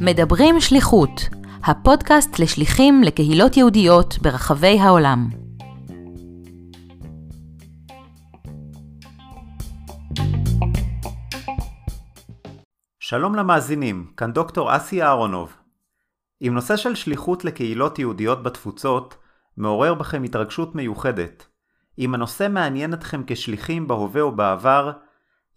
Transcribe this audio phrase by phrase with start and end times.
[0.00, 1.10] מדברים שליחות,
[1.64, 5.28] הפודקאסט לשליחים לקהילות יהודיות ברחבי העולם.
[13.00, 15.56] שלום למאזינים, כאן דוקטור אסי אהרונוב.
[16.42, 19.16] אם נושא של שליחות לקהילות יהודיות בתפוצות
[19.56, 21.46] מעורר בכם התרגשות מיוחדת,
[21.98, 24.92] אם הנושא מעניין אתכם כשליחים בהווה או בעבר,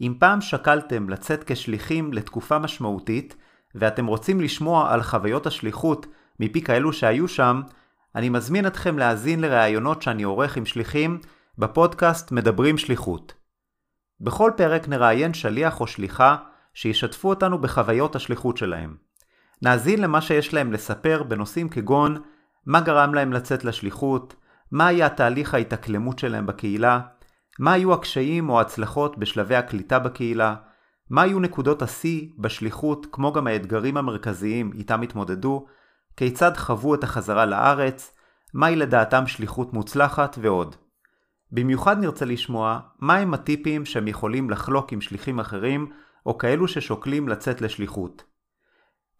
[0.04, 3.36] אם פעם שקלתם לצאת כשליחים לתקופה משמעותית,
[3.76, 6.06] ואתם רוצים לשמוע על חוויות השליחות
[6.40, 7.62] מפי כאלו שהיו שם,
[8.16, 11.20] אני מזמין אתכם להאזין לראיונות שאני עורך עם שליחים
[11.58, 13.34] בפודקאסט מדברים שליחות.
[14.22, 16.38] בכל פרק נראיין שליח או שליחה
[16.74, 18.96] שישתפו אותנו בחוויות השליחות שלהם.
[19.62, 22.22] נאזין למה שיש להם לספר בנושאים כגון
[22.66, 24.36] מה גרם להם לצאת לשליחות,
[24.72, 27.00] מה היה תהליך ההתאקלמות שלהם בקהילה,
[27.60, 30.56] מה היו הקשיים או ההצלחות בשלבי הקליטה בקהילה,
[31.10, 35.66] מה היו נקודות השיא בשליחות כמו גם האתגרים המרכזיים איתם התמודדו,
[36.18, 38.16] כיצד חוו את החזרה לארץ,
[38.54, 40.76] מהי לדעתם שליחות מוצלחת ועוד.
[41.52, 45.92] במיוחד נרצה לשמוע מהם הטיפים שהם יכולים לחלוק עם שליחים אחרים
[46.26, 48.24] או כאלו ששוקלים לצאת לשליחות.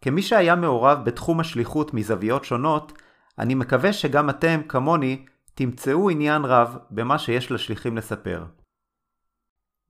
[0.00, 2.92] כמי שהיה מעורב בתחום השליחות מזוויות שונות,
[3.38, 8.44] אני מקווה שגם אתם, כמוני, תמצאו עניין רב במה שיש לשליחים לספר.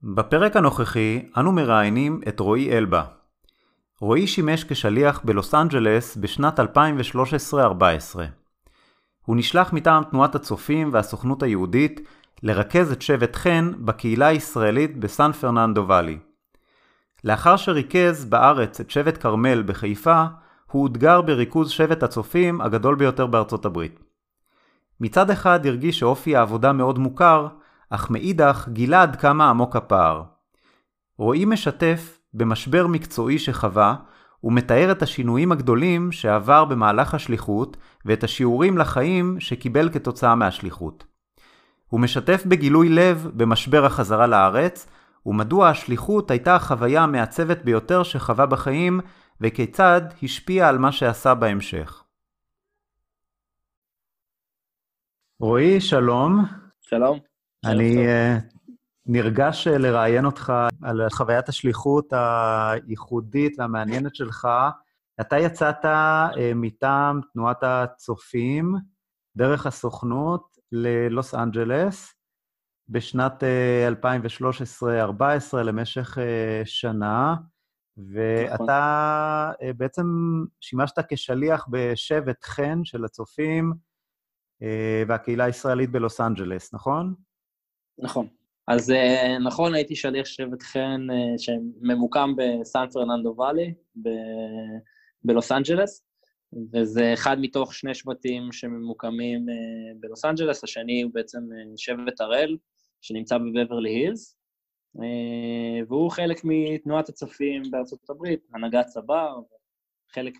[0.03, 3.03] בפרק הנוכחי אנו מראיינים את רועי אלבה.
[4.01, 6.63] רועי שימש כשליח בלוס אנג'לס בשנת 2013-2014.
[9.25, 12.01] הוא נשלח מטעם תנועת הצופים והסוכנות היהודית
[12.43, 16.19] לרכז את שבט חן בקהילה הישראלית בסן פרננדו ואלי.
[17.23, 20.23] לאחר שריכז בארץ את שבט כרמל בחיפה,
[20.71, 24.04] הוא אותגר בריכוז שבט הצופים הגדול ביותר בארצות הברית.
[25.01, 27.47] מצד אחד הרגיש שאופי העבודה מאוד מוכר,
[27.89, 30.23] אך מאידך גילה עד כמה עמוק הפער.
[31.17, 33.95] רועי משתף במשבר מקצועי שחווה,
[34.43, 41.05] ומתאר את השינויים הגדולים שעבר במהלך השליחות ואת השיעורים לחיים שקיבל כתוצאה מהשליחות.
[41.87, 44.87] הוא משתף בגילוי לב במשבר החזרה לארץ,
[45.25, 48.99] ומדוע השליחות הייתה החוויה המעצבת ביותר שחווה בחיים,
[49.41, 52.04] וכיצד השפיעה על מה שעשה בהמשך.
[55.39, 56.45] רועי, שלום.
[56.81, 57.19] שלום.
[57.65, 58.41] אני uh,
[59.05, 60.53] נרגש uh, לראיין אותך
[60.83, 64.47] על חוויית השליחות הייחודית והמעניינת שלך.
[65.21, 68.75] אתה יצאת uh, מטעם תנועת הצופים
[69.37, 72.13] דרך הסוכנות ללוס אנג'לס
[72.89, 74.05] בשנת uh,
[75.53, 76.21] 2013-2014 למשך אה,
[76.65, 77.35] שנה,
[78.13, 80.05] ואתה אה, בעצם
[80.61, 83.73] שימשת כשליח בשבט חן של הצופים
[85.07, 87.13] והקהילה הישראלית בלוס אנג'לס, נכון?
[87.99, 88.27] נכון.
[88.67, 93.73] אז אה, נכון, הייתי שליח שבט חן אה, שממוקם בסן פרננדו ואלי,
[95.23, 96.05] בלוס אנג'לס,
[96.73, 101.39] וזה אחד מתוך שני שבטים שממוקמים אה, בלוס אנג'לס, השני הוא בעצם
[101.77, 102.57] שבט הראל,
[103.01, 104.37] שנמצא בבברלי הילס,
[105.87, 109.39] והוא חלק מתנועת הצופים בארצות הברית, הנהגת צבר,
[110.11, 110.33] חלק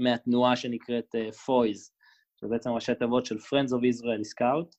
[0.00, 1.14] מהתנועה שנקראת
[1.46, 1.90] פויז,
[2.40, 4.76] שזה בעצם ראשי תיבות של Friends of Israel Scout,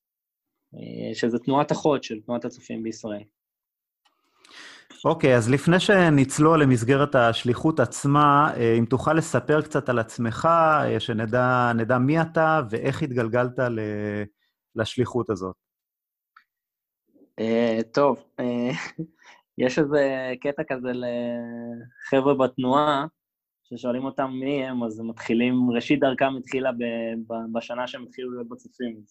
[0.75, 3.24] אה, שזה תנועת אחות של תנועת הצופים בישראל.
[5.06, 10.48] אוקיי, okay, אז לפני שנצלול למסגרת השליחות עצמה, אה, אם תוכל לספר קצת על עצמך,
[10.52, 13.59] אה, שנדע מי אתה ואיך התגלגלת
[14.75, 15.56] לשליחות הזאת.
[17.42, 18.44] Uh, טוב, uh,
[19.66, 23.06] יש איזה קטע כזה לחבר'ה בתנועה,
[23.69, 26.72] ששואלים אותם מי הם, אז הם מתחילים, ראשית דרכם התחילה
[27.53, 29.02] בשנה שהם התחילו להיות בצופים.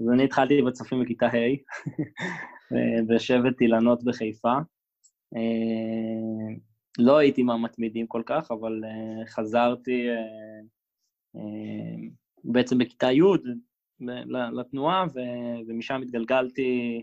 [0.00, 1.30] אז אני התחלתי בצופים בכיתה ה',
[3.08, 4.54] בשבט אילנות בחיפה.
[5.36, 6.54] אה,
[6.98, 10.08] לא הייתי מהמתמידים כל כך, אבל אה, חזרתי
[11.36, 11.40] אה,
[12.44, 13.20] בעצם בכיתה י'
[14.52, 15.04] לתנועה,
[15.68, 17.02] ומשם התגלגלתי,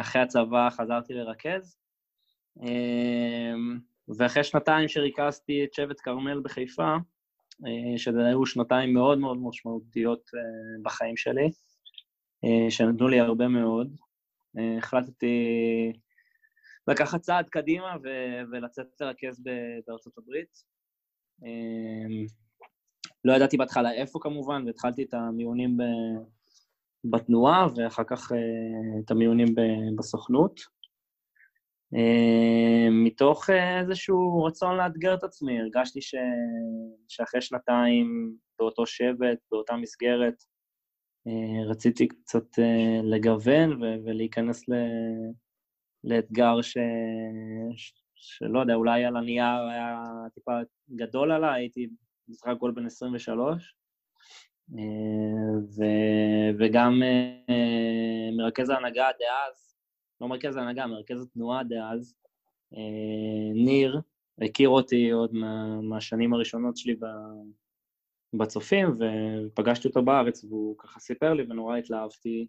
[0.00, 1.76] אחרי הצבא חזרתי לרכז.
[4.18, 6.96] ואחרי שנתיים שריכזתי את שבט כרמל בחיפה,
[7.96, 10.30] שזה היו שנתיים מאוד מאוד משמעותיות
[10.82, 11.50] בחיים שלי,
[12.44, 13.96] אה, שנתנו לי הרבה מאוד.
[14.58, 15.36] אה, החלטתי
[16.88, 19.42] לקחת צעד קדימה ו- ולצאת לרכז
[19.86, 20.58] בארצות הברית.
[21.44, 22.24] אה,
[23.24, 25.76] לא ידעתי בהתחלה איפה כמובן, והתחלתי את המיונים
[27.04, 28.32] בתנועה, ואחר כך
[29.04, 29.54] את המיונים
[29.98, 30.60] בסוכנות.
[32.90, 36.14] מתוך איזשהו רצון לאתגר את עצמי, הרגשתי ש...
[37.08, 40.34] שאחרי שנתיים באותו שבט, באותה מסגרת,
[41.26, 44.64] אה, רציתי קצת אה, לגוון ולהיכנס
[46.04, 46.76] לאתגר ש...
[48.14, 50.02] שלא יודע, אולי על הנייר היה
[50.34, 50.52] טיפה
[50.90, 51.88] גדול עליי, הייתי
[52.28, 53.74] בסך הכל בן 23,
[55.76, 55.82] ו,
[56.58, 57.02] וגם
[58.36, 59.71] מרכז ההנהגה דאז,
[60.22, 62.14] לא מרכז ההנהגה, מרכז התנועה דאז,
[63.54, 64.00] ניר,
[64.40, 66.96] הכיר אותי עוד מה, מהשנים הראשונות שלי
[68.34, 72.46] בצופים, ופגשתי אותו בארץ, והוא ככה סיפר לי, ונורא התלהבתי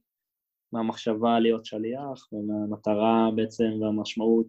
[0.72, 4.48] מהמחשבה להיות שליח, ומהמטרה בעצם והמשמעות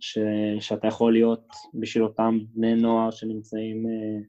[0.00, 0.18] ש,
[0.60, 4.26] שאתה יכול להיות בשביל אותם בני נוער שנמצאים uh,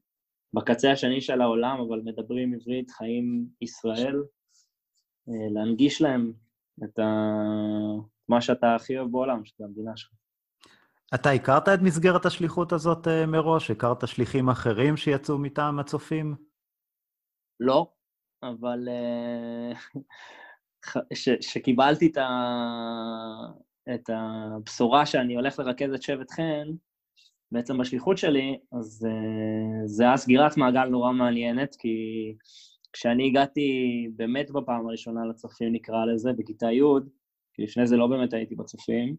[0.53, 4.15] בקצה השני של העולם, אבל מדברים עברית, חיים ישראל,
[5.29, 6.33] uh, להנגיש להם
[6.83, 7.05] את ה...
[8.29, 10.11] מה שאתה הכי אוהב בעולם, שזה המדינה שלך.
[11.15, 13.71] אתה הכרת את מסגרת השליחות הזאת uh, מראש?
[13.71, 16.35] הכרת שליחים אחרים שיצאו מטעם הצופים?
[17.59, 17.91] לא,
[18.43, 18.87] אבל
[21.41, 22.29] כשקיבלתי את, ה...
[23.95, 26.67] את הבשורה שאני הולך לרכז את שבט חן,
[27.51, 31.89] בעצם בשליחות שלי, אז uh, זה היה סגירת מעגל נורא מעניינת, כי
[32.93, 36.81] כשאני הגעתי באמת בפעם הראשונה לצופים, נקרא לזה, בכיתה י',
[37.53, 39.15] כי לפני זה לא באמת הייתי בצופים,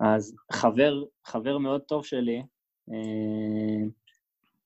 [0.00, 2.42] אז חבר, חבר מאוד טוב שלי,
[2.90, 3.88] אה,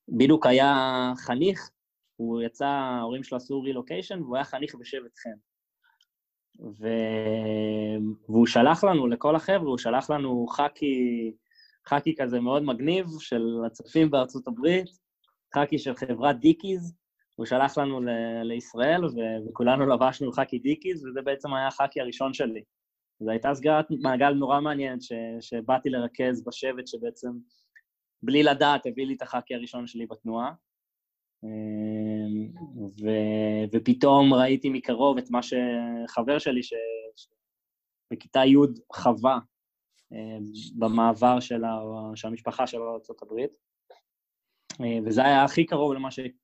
[0.09, 1.71] בדיוק היה חניך,
[2.17, 5.37] הוא יצא, ההורים שלו עשו רילוקיישן, והוא היה חניך בשבט חן.
[6.81, 6.89] ו...
[8.29, 11.33] והוא שלח לנו, לכל החבר'ה, הוא שלח לנו חאקי,
[11.87, 14.89] חאקי כזה מאוד מגניב של הצופים בארצות הברית,
[15.55, 16.95] חאקי של חברת Dickies,
[17.37, 22.35] הוא שלח לנו ל- לישראל, ו- וכולנו לבשנו חאקי Dickies, וזה בעצם היה החאקי הראשון
[22.35, 22.63] שלי.
[23.21, 27.29] זו הייתה סגירת מעגל נורא מעניינת, ש- שבאתי לרכז בשבט שבעצם,
[28.23, 30.53] בלי לדעת, הביא לי את החאקי הראשון שלי בתנועה.
[31.45, 32.49] אמ,
[33.03, 33.09] ו,
[33.73, 36.61] ופתאום ראיתי מקרוב את מה שחבר שלי,
[38.13, 38.57] שבכיתה י'
[38.93, 39.39] חווה
[40.13, 40.43] אמ,
[40.79, 41.63] במעבר של
[42.25, 43.47] המשפחה שלו לארה"ב.
[44.81, 45.93] אמ, וזה היה הכי קרוב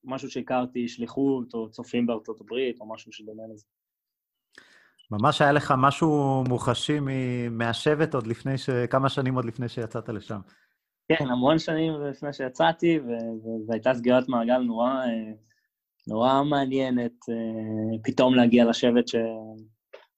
[0.04, 3.64] למשהו שהכרתי, שליחות או צופים בארצות הברית, או משהו שדומה לזה.
[5.10, 6.98] ממש היה לך משהו מוחשי
[7.50, 8.70] מהשבט עוד לפני ש...
[8.70, 10.40] כמה שנים עוד לפני שיצאת לשם.
[11.08, 13.00] כן, המון שנים לפני שיצאתי,
[13.68, 15.32] והייתה סגירת מעגל נורא, אה,
[16.08, 19.16] נורא מעניינת אה, פתאום להגיע לשבט, ש...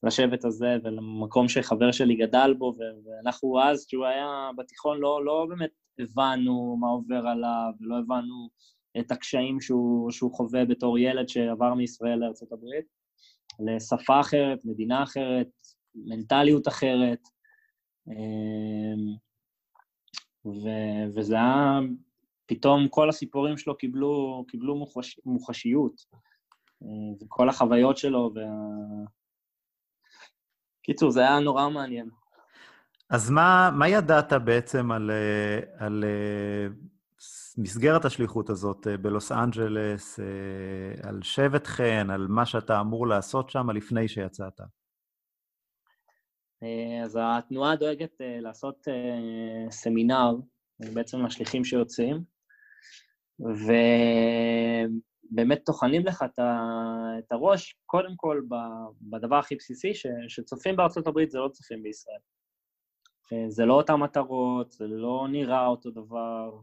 [0.05, 5.71] לשבט הזה ולמקום שחבר שלי גדל בו, ואנחנו אז, כשהוא היה בתיכון, לא, לא באמת
[5.99, 8.49] הבנו מה עובר עליו, ולא הבנו
[8.99, 12.65] את הקשיים שהוא, שהוא חווה בתור ילד שעבר מישראל לארה"ב,
[13.61, 15.49] לשפה אחרת, מדינה אחרת,
[15.95, 17.21] מנטליות אחרת.
[18.09, 18.95] אה,
[20.47, 21.81] ו- וזה היה,
[22.47, 25.95] פתאום כל הסיפורים שלו קיבלו, קיבלו מוחש, מוחשיות,
[26.83, 28.43] אה, וכל החוויות שלו, וה...
[30.85, 32.09] קיצור, זה היה נורא מעניין.
[33.11, 36.75] אז מה, מה ידעת בעצם על, אה, על אה,
[37.59, 40.21] מסגרת השליחות הזאת בלוס אנג'לס,
[41.03, 44.61] על שבט חן, על מה שאתה אמור לעשות שם לפני שיצאת?
[46.65, 50.37] אה, אז התנועה דואגת אה, לעשות אה, סמינר,
[50.95, 52.25] בעצם לשליחים שיוצאים,
[55.33, 56.25] ובאמת טוחנים לך
[57.19, 58.43] את הראש, קודם כל
[59.01, 59.93] בדבר הכי בסיסי,
[60.29, 62.19] שצופים בארצות הברית זה לא צופים בישראל.
[63.49, 66.61] זה לא אותן מטרות, זה לא נראה אותו דבר,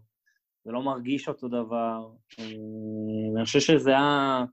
[0.65, 2.09] זה לא מרגיש אותו דבר.
[2.39, 4.43] אני חושב שזה היה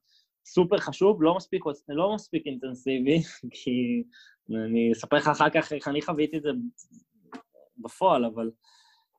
[0.46, 3.18] סופר חשוב, לא מספיק, לא מספיק אינטנסיבי,
[3.56, 4.02] כי
[4.50, 6.48] אני אספר לך אחר כך איך אני חוויתי את זה
[7.78, 8.50] בפועל, אבל,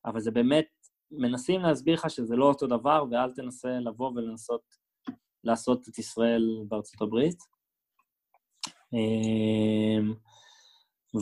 [0.05, 0.67] אבל זה באמת,
[1.12, 4.62] מנסים להסביר לך שזה לא אותו דבר, ואל תנסה לבוא ולנסות
[5.44, 7.38] לעשות את ישראל בארצות הברית.
[8.94, 10.13] אמ,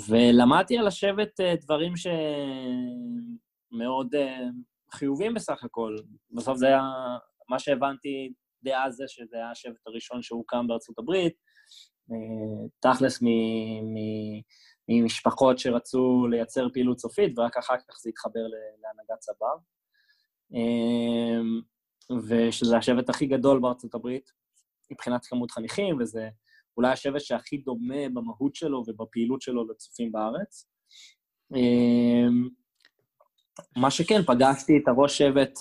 [0.09, 1.93] ולמדתי על לשבת אה, דברים
[3.71, 4.39] שמאוד אה,
[4.91, 5.95] חיובים בסך הכל.
[6.31, 6.81] בסוף זה היה,
[7.49, 11.33] מה שהבנתי דאז זה שזה היה השבט הראשון שהוקם בארצות הברית,
[12.11, 13.19] אה, תכלס
[14.89, 18.39] ממשפחות שרצו לייצר פעילות סופית, ורק אחר כך זה התחבר
[18.81, 19.76] להנהגת צבא.
[20.55, 21.39] אה,
[22.27, 24.31] ושזה השבט הכי גדול בארצות הברית,
[24.91, 26.29] מבחינת כמות חניכים, וזה
[26.77, 30.67] אולי השבט שהכי דומה במהות שלו ובפעילות שלו לצופים בארץ.
[31.55, 32.27] אה,
[33.77, 35.59] מה שכן, פגשתי את הראש שבט,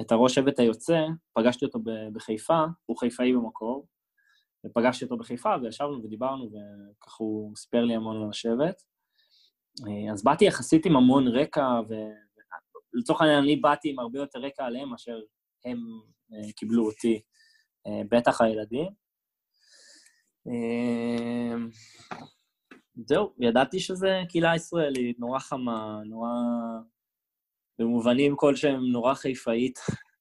[0.00, 1.00] את הראש שבט היוצא,
[1.32, 1.78] פגשתי אותו
[2.12, 3.86] בחיפה, הוא חיפאי במקור,
[4.66, 8.82] ופגשתי אותו בחיפה, וישבנו ודיברנו, וככה הוא סיפר לי המון על השבט.
[10.12, 11.80] אז באתי יחסית עם המון רקע,
[12.94, 15.20] ולצורך העניין אני באתי עם הרבה יותר רקע עליהם מאשר
[15.64, 15.78] הם
[16.32, 17.22] אה, קיבלו אותי,
[17.86, 19.06] אה, בטח הילדים.
[23.06, 26.28] זהו, ידעתי שזה קהילה ישראלית, נורא חמה, נורא...
[27.78, 29.78] במובנים כלשהם נורא חיפאית.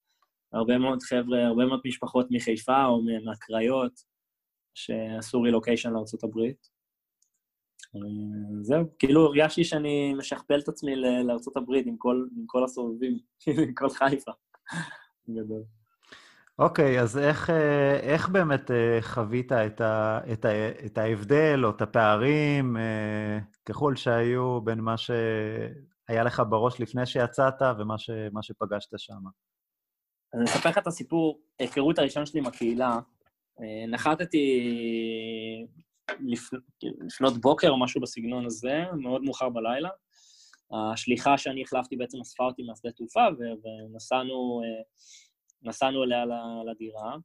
[0.53, 4.00] הרבה מאוד חבר'ה, הרבה מאוד משפחות מחיפה או מהקריות,
[4.74, 6.39] שעשו רילוקיישן לארה"ב.
[7.96, 13.17] אה, זהו, כאילו הרגשתי שאני משכפל את עצמי לארה"ב עם כל, עם כל הסובבים,
[13.67, 14.32] עם כל חיפה.
[15.29, 15.63] גדול.
[16.60, 20.50] אוקיי, okay, אז איך, אה, איך באמת אה, חווית את, ה, את, ה,
[20.86, 22.77] את ההבדל או את הפערים,
[23.65, 28.10] ככל שהיו, בין מה שהיה לך בראש לפני שיצאת ומה ש,
[28.41, 29.13] שפגשת שם?
[30.34, 33.00] אז אני אספר לך את הסיפור, היכרות הראשון שלי עם הקהילה.
[33.88, 34.62] נחתתי
[37.06, 39.90] לפנות בוקר או משהו בסגנון הזה, מאוד מאוחר בלילה.
[40.72, 43.26] השליחה שאני החלפתי בעצם אספה אותי מהשדה תעופה,
[43.94, 44.62] ונסענו
[45.64, 46.26] נסענו אליה
[46.66, 47.16] לדירה.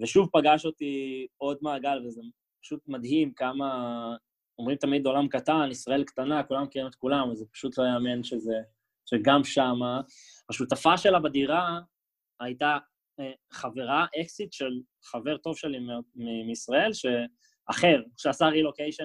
[0.00, 2.20] ושוב פגש אותי עוד מעגל, וזה
[2.62, 4.16] פשוט מדהים כמה...
[4.58, 8.54] אומרים תמיד עולם קטן, ישראל קטנה, כולם מכירים את כולם, וזה פשוט לא יאמן שזה...
[9.06, 10.00] שגם שמה,
[10.50, 11.80] השותפה שלה בדירה
[12.40, 12.78] הייתה
[13.20, 15.78] אה, חברה, אקסיט של חבר טוב שלי
[16.46, 17.06] מישראל, ש...
[17.72, 19.04] אחר, שעשה רילוקיישן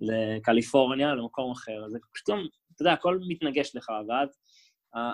[0.00, 1.84] לקליפורניה, למקום אחר.
[1.84, 2.28] אז פשוט,
[2.74, 4.28] אתה יודע, הכל מתנגש לך, ואז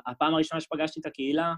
[0.07, 1.55] הפעם הראשונה שפגשתי את הקהילה,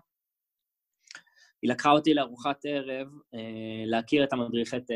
[1.62, 4.90] היא לקחה אותי לארוחת ערב אה, להכיר את המדריכי ט',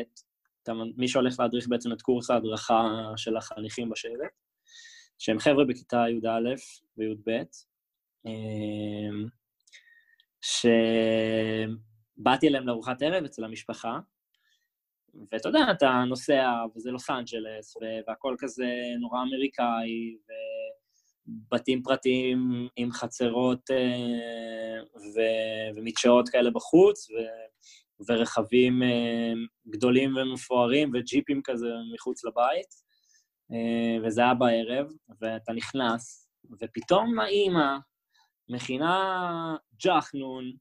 [0.97, 4.41] מי שהולך להדריך בעצם את קורס ההדרכה של החניכים בשבט,
[5.17, 6.49] שהם חבר'ה בכיתה י"א
[6.97, 7.29] וי"ב,
[8.25, 9.09] אה,
[12.17, 13.99] שבאתי אליהם לארוחת ערב אצל המשפחה,
[15.31, 18.65] ואתה יודע, אתה נוסע, וזה לוס אנג'לס, והכל כזה
[18.99, 20.17] נורא אמריקאי,
[21.27, 24.83] ובתים פרטיים עם חצרות אה,
[25.15, 27.47] ו- ומדשאות כאלה בחוץ, ו-
[28.09, 29.33] ורכבים אה,
[29.69, 32.73] גדולים ומפוארים, וג'יפים כזה מחוץ לבית,
[33.51, 34.87] אה, וזה היה בערב,
[35.21, 36.29] ואתה נכנס,
[36.61, 37.77] ופתאום האימא
[38.49, 40.51] מכינה ג'חנון,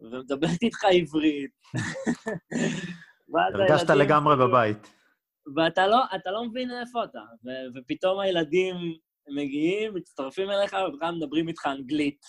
[0.00, 1.50] ומדברת איתך עברית.
[3.54, 4.94] הרגשת לגמרי בבית.
[5.56, 8.76] ואתה לא, לא מבין איפה אתה, ו- ופתאום הילדים
[9.28, 12.20] מגיעים, מצטרפים אליך, ובכלל מדברים איתך אנגלית.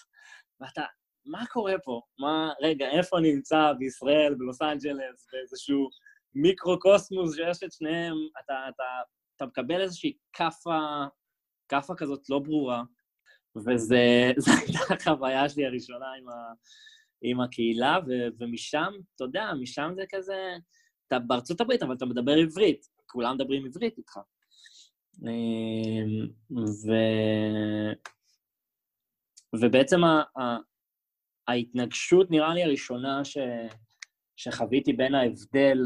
[0.61, 0.83] ואתה,
[1.25, 2.01] מה קורה פה?
[2.19, 5.89] מה, רגע, איפה נמצא בישראל, בלוס אנג'לס, באיזשהו
[6.35, 8.83] מיקרו-קוסמוס שיש את שניהם, אתה, אתה,
[9.35, 10.79] אתה מקבל איזושהי כאפה,
[11.69, 12.83] כאפה כזאת לא ברורה,
[13.55, 13.95] וזו
[14.59, 16.53] הייתה החוויה שלי הראשונה עם, ה,
[17.21, 20.57] עם הקהילה, ו, ומשם, אתה יודע, משם זה כזה...
[21.07, 24.19] אתה בארצות הברית, אבל אתה מדבר עברית, כולם מדברים עברית איתך.
[25.23, 26.91] אמ, ו...
[29.61, 30.23] ובעצם ה...
[31.47, 33.37] ההתנגשות, נראה לי, הראשונה ש...
[34.35, 35.77] שחוויתי בין ההבדל,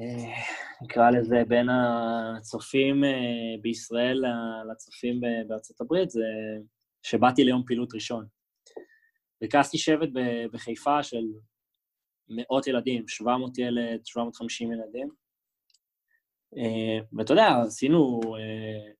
[0.00, 0.42] אה,
[0.82, 4.22] נקרא לזה, בין הצופים אה, בישראל
[4.72, 6.24] לצופים בארצות הברית, זה
[7.02, 8.26] שבאתי ליום פעילות ראשון.
[9.42, 10.08] ריכזתי שבט
[10.52, 11.24] בחיפה של
[12.28, 15.08] מאות ילדים, 700 ילד, 750 ילדים.
[17.12, 18.92] ואתה יודע, עשינו אה,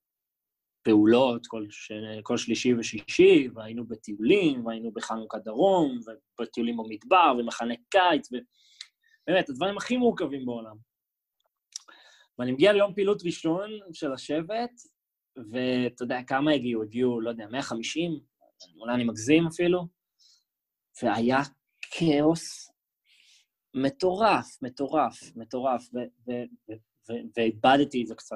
[0.83, 1.91] פעולות כל, ש...
[2.23, 5.99] כל שלישי ושישי, והיינו בטיולים, והיינו בחנוכה דרום,
[6.39, 10.75] ובטיולים במדבר, ומחנה קיץ, ובאמת, הדברים הכי מורכבים בעולם.
[12.39, 14.71] ואני מגיע ליום פעילות ראשון של השבט,
[15.51, 16.83] ואתה יודע, כמה הגיעו?
[16.83, 18.19] הגיעו, לא יודע, 150,
[18.79, 19.87] אולי אני מגזים אפילו,
[21.03, 21.41] והיה
[21.91, 22.66] כאוס
[23.77, 25.89] מטורף, מטורף, מטורף,
[27.37, 28.35] ואיבדתי את זה קצת.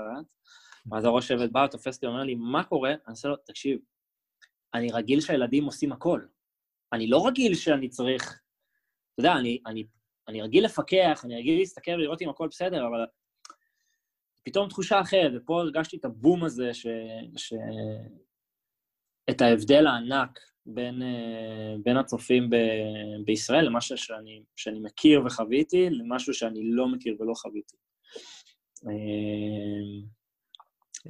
[0.92, 2.90] ואז הראש שבט בא, תופס אותי, אומר לי, מה קורה?
[2.90, 3.80] אני עושה לו, תקשיב,
[4.74, 6.22] אני רגיל שהילדים עושים הכל.
[6.94, 8.42] אני לא רגיל שאני צריך...
[9.14, 9.84] אתה יודע, אני, אני,
[10.28, 13.06] אני רגיל לפקח, אני רגיל להסתכל ולראות אם הכל בסדר, אבל
[14.44, 16.88] פתאום תחושה אחרת, ופה הרגשתי את הבום הזה, ש...
[17.38, 17.54] ש...
[19.30, 22.56] את ההבדל הענק בין, אה, בין הצופים ב,
[23.26, 27.76] בישראל למשהו שאני, שאני מכיר וחוויתי, למשהו שאני לא מכיר ולא חוויתי.
[28.88, 28.94] אה,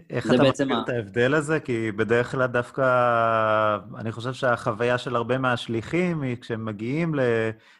[0.09, 0.81] איך אתה מכיר ה...
[0.83, 1.59] את ההבדל הזה?
[1.59, 7.15] כי בדרך כלל דווקא, אני חושב שהחוויה של הרבה מהשליחים היא כשהם מגיעים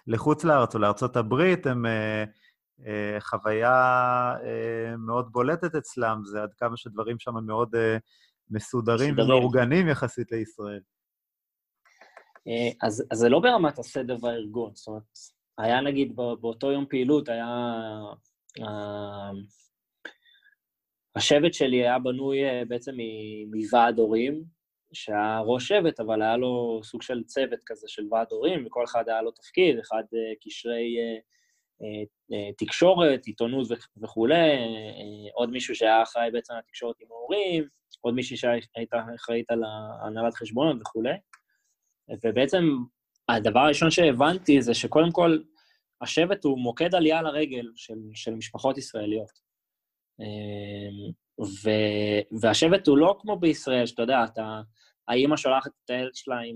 [0.07, 4.35] לחוץ לארץ או לארצות הברית, הם אה, חוויה
[4.97, 7.75] מאוד בולטת אצלם, זה עד כמה שדברים שם מאוד
[8.49, 10.79] מסודרים ומאורגנים יחסית לישראל.
[12.47, 15.03] אה, אז, אז זה לא ברמת הסדר והארגון, זאת אומרת,
[15.57, 17.47] היה נגיד באותו יום פעילות, היה...
[18.59, 18.63] Uh,
[21.15, 22.91] השבט שלי היה בנוי uh, בעצם
[23.55, 24.43] מוועד הורים,
[24.93, 29.09] שהיה ראש שבט, אבל היה לו סוג של צוות כזה של ועד הורים, וכל אחד
[29.09, 30.03] היה לו תפקיד, אחד
[30.45, 30.97] קשרי
[32.57, 33.67] תקשורת, עיתונות
[34.01, 34.35] וכולי,
[35.33, 37.67] עוד מישהו שהיה אחראי בעצם על התקשורת עם ההורים,
[38.01, 39.63] עוד מישהי שהייתה אחראית על
[40.05, 41.13] הנהלת חשבונות וכולי.
[42.23, 42.63] ובעצם
[43.29, 45.37] הדבר הראשון שהבנתי זה שקודם כל,
[46.01, 49.51] השבט הוא מוקד עלייה לרגל של, של משפחות ישראליות.
[51.41, 51.69] ו,
[52.41, 54.61] והשבט הוא לא כמו בישראל, שאתה יודע, אתה,
[55.07, 56.55] האימא שולחת את הילד שלה עם,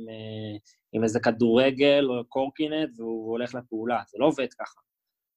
[0.94, 4.82] עם איזה כדורגל או קורקינט והוא הולך לפעולה, זה לא עובד ככה.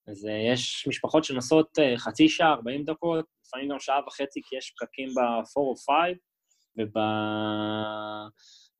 [0.08, 5.08] אז יש משפחות שנוסעות חצי שעה, 40 דקות, לפעמים גם שעה וחצי, כי יש פקקים
[5.08, 6.16] ב-4 או 5,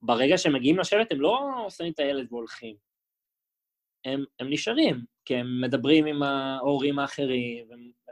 [0.03, 2.77] וברגע שהם מגיעים לשבת, הם לא שמים את הילד והולכים.
[4.05, 7.67] הם, הם נשארים, כי הם מדברים עם ההורים האחרים,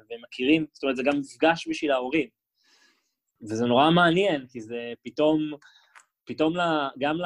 [0.09, 2.29] והם מכירים, זאת אומרת, זה גם מפגש בשביל ההורים.
[3.43, 5.39] וזה נורא מעניין, כי זה פתאום,
[6.25, 7.17] פתאום לה, גם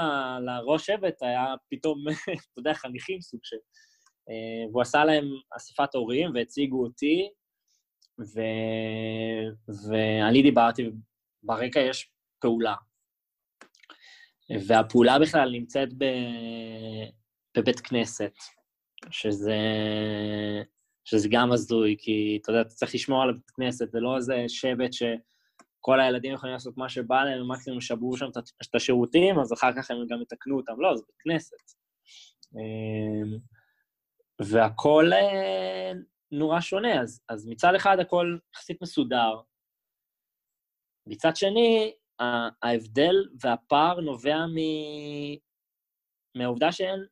[0.41, 2.05] לראש שבט היה פתאום,
[2.53, 3.57] אתה יודע, חניכים סוג של...
[4.31, 5.25] אה, והוא עשה להם
[5.57, 7.31] אספת הורים והציגו אותי,
[8.21, 8.41] ו...
[9.89, 10.91] ואני דיברתי,
[11.43, 12.75] ברקע יש פעולה.
[14.67, 16.05] והפעולה בכלל נמצאת ב...
[17.57, 18.33] בבית כנסת,
[19.11, 19.59] שזה,
[21.05, 24.45] שזה גם הזוי, כי אתה יודע, אתה צריך לשמור על הבית כנסת, זה לא איזה
[24.49, 28.27] שבט שכל הילדים יכולים לעשות מה שבא להם, ומקסימום ישברו שם
[28.69, 30.81] את השירותים, אז אחר כך הם גם יתקנו אותם.
[30.81, 31.57] לא, זה בית כנסת.
[32.55, 33.39] אמ,
[34.41, 35.93] והכל אה,
[36.33, 39.41] נורא שונה, אז, אז מצד אחד הכל יחסית מסודר.
[41.07, 41.95] מצד שני,
[42.63, 44.57] ההבדל והפער נובע מ...
[46.39, 47.05] מהעובדה שאין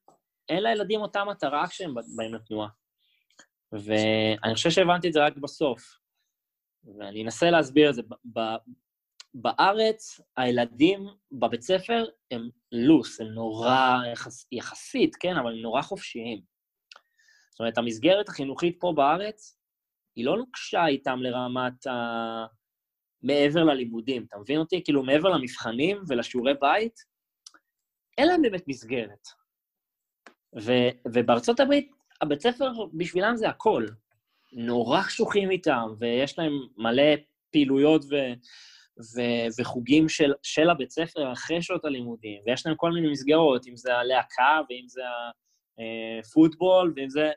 [0.50, 2.68] לילדים אותה מטרה כשהם באים לתנועה.
[3.72, 5.98] ואני חושב שהבנתי את זה רק בסוף.
[6.98, 8.02] ואני אנסה להסביר את זה.
[8.32, 8.40] ב...
[9.34, 16.42] בארץ, הילדים בבית ספר הם לוס, הם נורא, יחס, יחסית, כן, אבל הם נורא חופשיים.
[17.50, 19.58] זאת אומרת, המסגרת החינוכית פה בארץ,
[20.16, 22.46] היא לא נוקשה איתם לרמת ה...
[23.22, 24.84] מעבר ללימודים, אתה מבין אותי?
[24.84, 26.94] כאילו, מעבר למבחנים ולשיעורי בית,
[28.18, 29.28] אין להם באמת מסגרת.
[30.60, 30.72] ו,
[31.14, 31.90] ובארצות הברית,
[32.20, 33.86] הבית ספר בשבילם זה הכל.
[34.52, 37.14] נורא קשוחים איתם, ויש להם מלא
[37.52, 38.14] פעילויות ו,
[38.98, 39.20] ו,
[39.58, 43.94] וחוגים של, של הבית ספר אחרי שעות הלימודים, ויש להם כל מיני מסגרות, אם זה
[43.94, 45.02] הלהקה, ואם זה
[46.20, 47.30] הפוטבול, ואם זה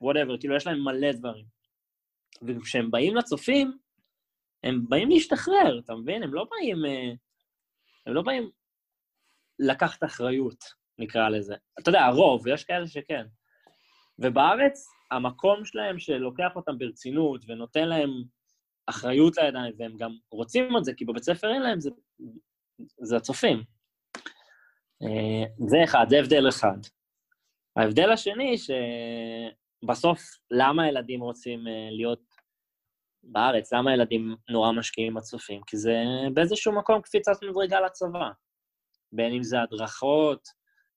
[0.00, 1.44] whatever, כאילו, יש להם מלא דברים.
[2.42, 3.78] וכשהם באים לצופים,
[4.64, 6.22] הם באים להשתחרר, אתה מבין?
[6.22, 6.84] הם לא באים...
[6.84, 7.12] אה,
[8.06, 8.50] הם לא באים
[9.58, 10.64] לקחת אחריות,
[10.98, 11.54] נקרא לזה.
[11.80, 13.26] אתה יודע, הרוב, יש כאלה שכן.
[14.18, 18.10] ובארץ, המקום שלהם שלוקח אותם ברצינות ונותן להם
[18.86, 21.90] אחריות לידיים, והם גם רוצים את זה, כי בבית ספר אין להם, זה,
[23.02, 23.62] זה הצופים.
[25.02, 26.78] אה, זה אחד, זה הבדל אחד.
[27.76, 30.20] ההבדל השני, שבסוף,
[30.50, 32.29] למה ילדים רוצים אה, להיות
[33.22, 35.60] בארץ, למה ילדים נורא משקיעים בצופים?
[35.66, 35.94] כי זה
[36.34, 38.30] באיזשהו מקום קפיצת מדרגה לצבא.
[39.12, 40.48] בין אם זה הדרכות,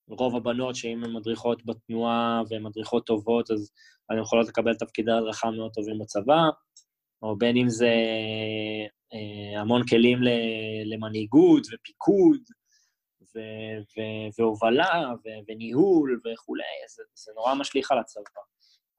[0.08, 3.72] רוב הבנות שאם הן מדריכות בתנועה והן מדריכות טובות, אז
[4.10, 6.42] הן יכולות לקבל תפקידי הדרכה מאוד טובים בצבא,
[7.22, 7.94] או בין אם זה
[9.14, 10.20] אה, המון כלים
[10.86, 12.40] למנהיגות ופיקוד,
[13.22, 16.64] ו- ו- והובלה ו- וניהול וכולי,
[16.96, 18.42] זה, זה נורא משליך על הצבא,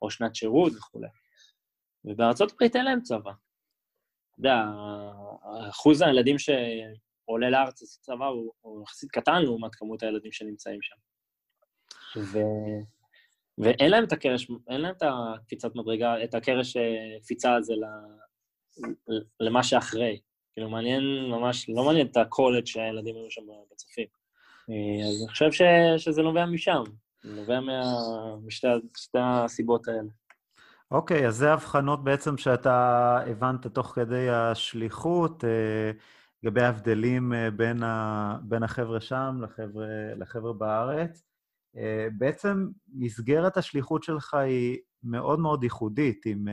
[0.02, 1.08] או שנת שירות וכולי.
[2.04, 3.32] ובארצות הברית אין להם צבא.
[4.30, 4.64] אתה יודע,
[5.70, 10.96] אחוז הילדים שעולה לארץ לעשות צבא הוא, הוא יחסית קטן לעומת כמות הילדים שנמצאים שם.
[12.16, 12.38] ו...
[13.58, 16.76] ואין להם את הקרש, אין להם את הקפיצת מדרגה, את הקרש
[17.22, 17.74] קפיצה הזה
[19.40, 20.20] למה שאחרי.
[20.52, 24.06] כאילו, מעניין ממש, לא מעניין את הקולג' שהילדים היו שם בצופים.
[25.06, 25.62] אז אני חושב ש,
[25.98, 26.82] שזה נובע משם,
[27.24, 27.60] נובע
[28.46, 28.68] משתי
[29.18, 30.08] הסיבות האלה.
[30.94, 35.90] אוקיי, אז זה הבחנות בעצם שאתה הבנת תוך כדי השליחות, אה,
[36.42, 41.22] לגבי ההבדלים אה, בין, ה, בין החבר'ה שם לחבר'ה, לחבר'ה בארץ.
[42.18, 46.26] בעצם מסגרת השליחות שלך היא מאוד מאוד ייחודית.
[46.26, 46.44] אם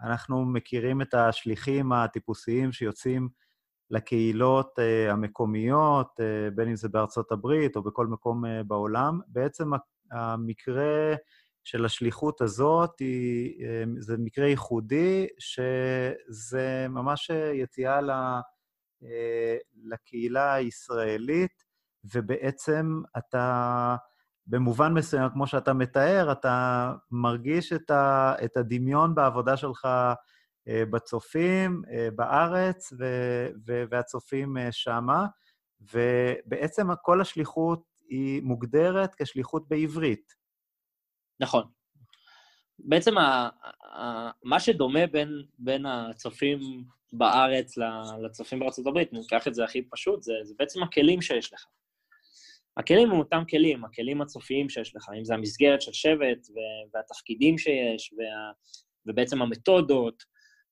[0.00, 3.28] אנחנו מכירים את השליחים הטיפוסיים שיוצאים
[3.90, 4.78] לקהילות
[5.10, 6.20] המקומיות,
[6.54, 9.20] בין אם זה בארצות הברית או בכל מקום בעולם.
[9.26, 9.70] בעצם
[10.12, 11.14] המקרה
[11.64, 19.06] של השליחות הזאת היא, uh, זה מקרה ייחודי, שזה ממש יציאה ל, uh,
[19.84, 21.64] לקהילה הישראלית,
[22.14, 23.96] ובעצם אתה,
[24.46, 29.88] במובן מסוים, כמו שאתה מתאר, אתה מרגיש את, ה, את הדמיון בעבודה שלך
[30.68, 32.92] אה, בצופים אה, בארץ
[33.90, 35.26] והצופים אה, שמה,
[35.80, 40.43] ובעצם כל השליחות היא מוגדרת כשליחות בעברית.
[41.40, 41.64] נכון.
[42.78, 43.48] בעצם ה,
[43.98, 47.78] ה, מה שדומה בין, בין הצופים בארץ
[48.24, 51.66] לצופים בארצות הברית, ניקח את זה הכי פשוט, זה, זה בעצם הכלים שיש לך.
[52.76, 56.46] הכלים הם אותם כלים, הכלים הצופיים שיש לך, אם זה המסגרת של שבט
[56.94, 58.52] והתפקידים שיש, וה,
[59.06, 60.22] ובעצם המתודות,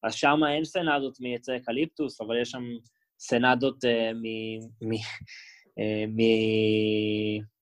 [0.03, 2.63] אז שם אין סנאדות מעצי אקליפטוס, אבל יש שם
[3.19, 4.17] סנאדות אה,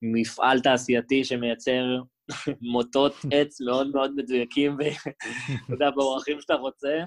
[0.03, 1.85] ממפעל אה, תעשייתי שמייצר
[2.61, 7.05] מוטות עץ מאוד מאוד מדויקים, ואתה יודע, באורכים שאתה רוצה.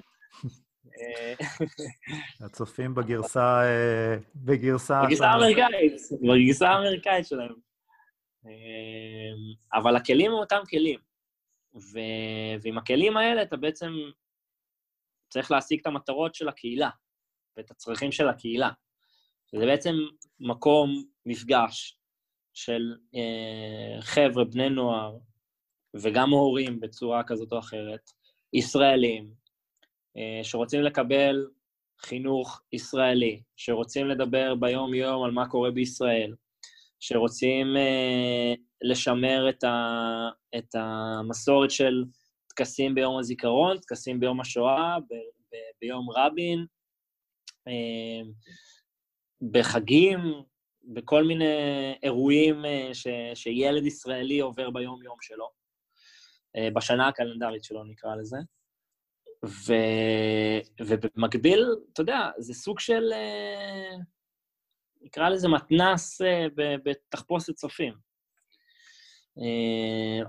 [2.40, 3.60] הצופים בגרסה...
[4.36, 5.02] בגרסה...
[5.06, 7.54] בגרסה האמריקאית, בגרסה האמריקאית שלהם.
[9.72, 11.00] אבל הכלים הם אותם כלים.
[11.74, 11.98] ו...
[12.62, 13.92] ועם הכלים האלה אתה בעצם
[15.28, 16.90] צריך להשיג את המטרות של הקהילה
[17.56, 18.70] ואת הצרכים של הקהילה.
[19.52, 19.94] זה בעצם
[20.40, 21.98] מקום מפגש
[22.54, 25.16] של אה, חבר'ה, בני נוער,
[25.94, 28.10] וגם הורים בצורה כזאת או אחרת,
[28.52, 29.30] ישראלים,
[30.16, 31.46] אה, שרוצים לקבל
[32.00, 36.34] חינוך ישראלי, שרוצים לדבר ביום-יום על מה קורה בישראל,
[37.00, 42.04] שרוצים אה, לשמר את, ה, את המסורת של
[42.48, 45.14] טקסים ביום הזיכרון, טקסים ביום השואה, ב,
[45.52, 46.66] ב, ביום רבין,
[47.68, 48.30] אה,
[49.50, 50.18] בחגים,
[50.86, 51.44] בכל מיני
[52.02, 55.50] אירועים אה, ש, שילד ישראלי עובר ביום-יום שלו,
[56.56, 58.36] אה, בשנה הקלנדרית שלו נקרא לזה.
[59.44, 59.72] ו...
[60.80, 63.96] ובמקביל, אתה יודע, זה סוג של, אה,
[65.00, 66.20] נקרא לזה מתנס
[66.56, 67.94] בתחפושת צופים.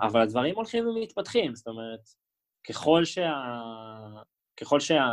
[0.02, 2.00] אבל הדברים הולכים ומתפתחים, זאת אומרת,
[2.70, 3.34] ככל שה...
[4.58, 5.04] ככל שה...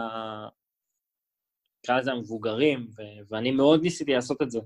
[1.85, 2.89] נקרא לזה המבוגרים.
[3.29, 4.61] ואני מאוד ניסיתי לעשות את זה,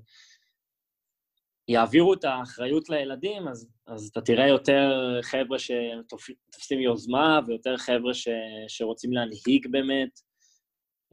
[1.68, 8.28] יעבירו את האחריות לילדים, אז, אז אתה תראה יותר חבר'ה שתופסים יוזמה ויותר חבר'ה ש,
[8.68, 10.20] שרוצים להנהיג באמת,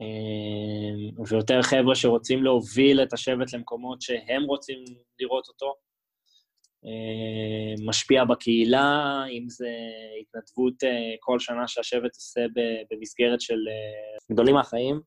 [0.00, 4.84] אה, ויותר חבר'ה שרוצים להוביל את השבט למקומות שהם רוצים
[5.20, 5.74] לראות אותו.
[6.86, 9.68] אה, משפיע בקהילה, אם זה
[10.20, 12.40] התנדבות אה, כל שנה שהשבט עושה
[12.90, 13.58] במסגרת של
[14.32, 15.00] גדולים מהחיים,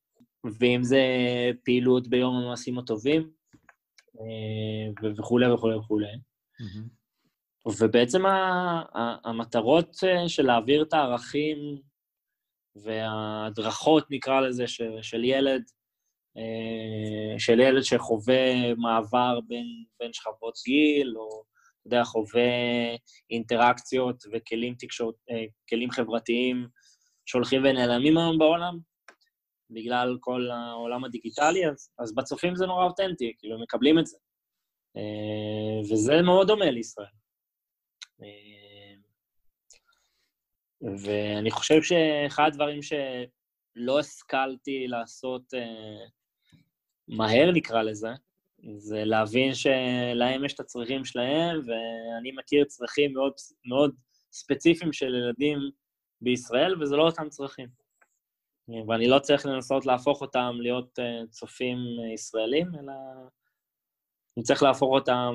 [0.59, 1.01] ואם זה
[1.63, 3.36] פעילות ביום המעשים הטובים.
[4.19, 6.07] אה, וכולי וכולי וכולי.
[7.79, 8.23] ובעצם
[9.23, 11.57] המטרות אה, של להעביר את הערכים
[12.75, 15.63] וההדרכות, נקרא לזה, של, של ילד,
[16.37, 19.65] אה, של ילד שחווה מעבר בין,
[19.99, 21.43] בין שכבות גיל, או,
[21.81, 22.41] אתה יודע, חווה
[23.29, 25.15] אינטראקציות וכלים תקשורת,
[25.69, 26.67] כלים חברתיים
[27.25, 28.77] שהולכים ונעלמים היום בעולם,
[29.69, 34.17] בגלל כל העולם הדיגיטלי, אז, אז בצופים זה נורא אותנטי, כאילו, הם מקבלים את זה.
[34.97, 37.07] אה, וזה מאוד דומה לישראל.
[38.21, 38.93] אה,
[40.81, 46.05] ואני חושב שאחד הדברים שלא השכלתי לעשות אה,
[47.07, 48.09] מהר, נקרא לזה,
[48.77, 53.33] זה להבין שלהם יש את הצרכים שלהם, ואני מכיר צרכים מאוד,
[53.65, 53.95] מאוד
[54.31, 55.57] ספציפיים של ילדים
[56.21, 57.86] בישראל, וזה לא אותם צרכים.
[58.87, 62.93] ואני לא צריך לנסות להפוך אותם להיות uh, צופים uh, ישראלים, אלא
[64.37, 65.33] אני צריך להפוך אותם,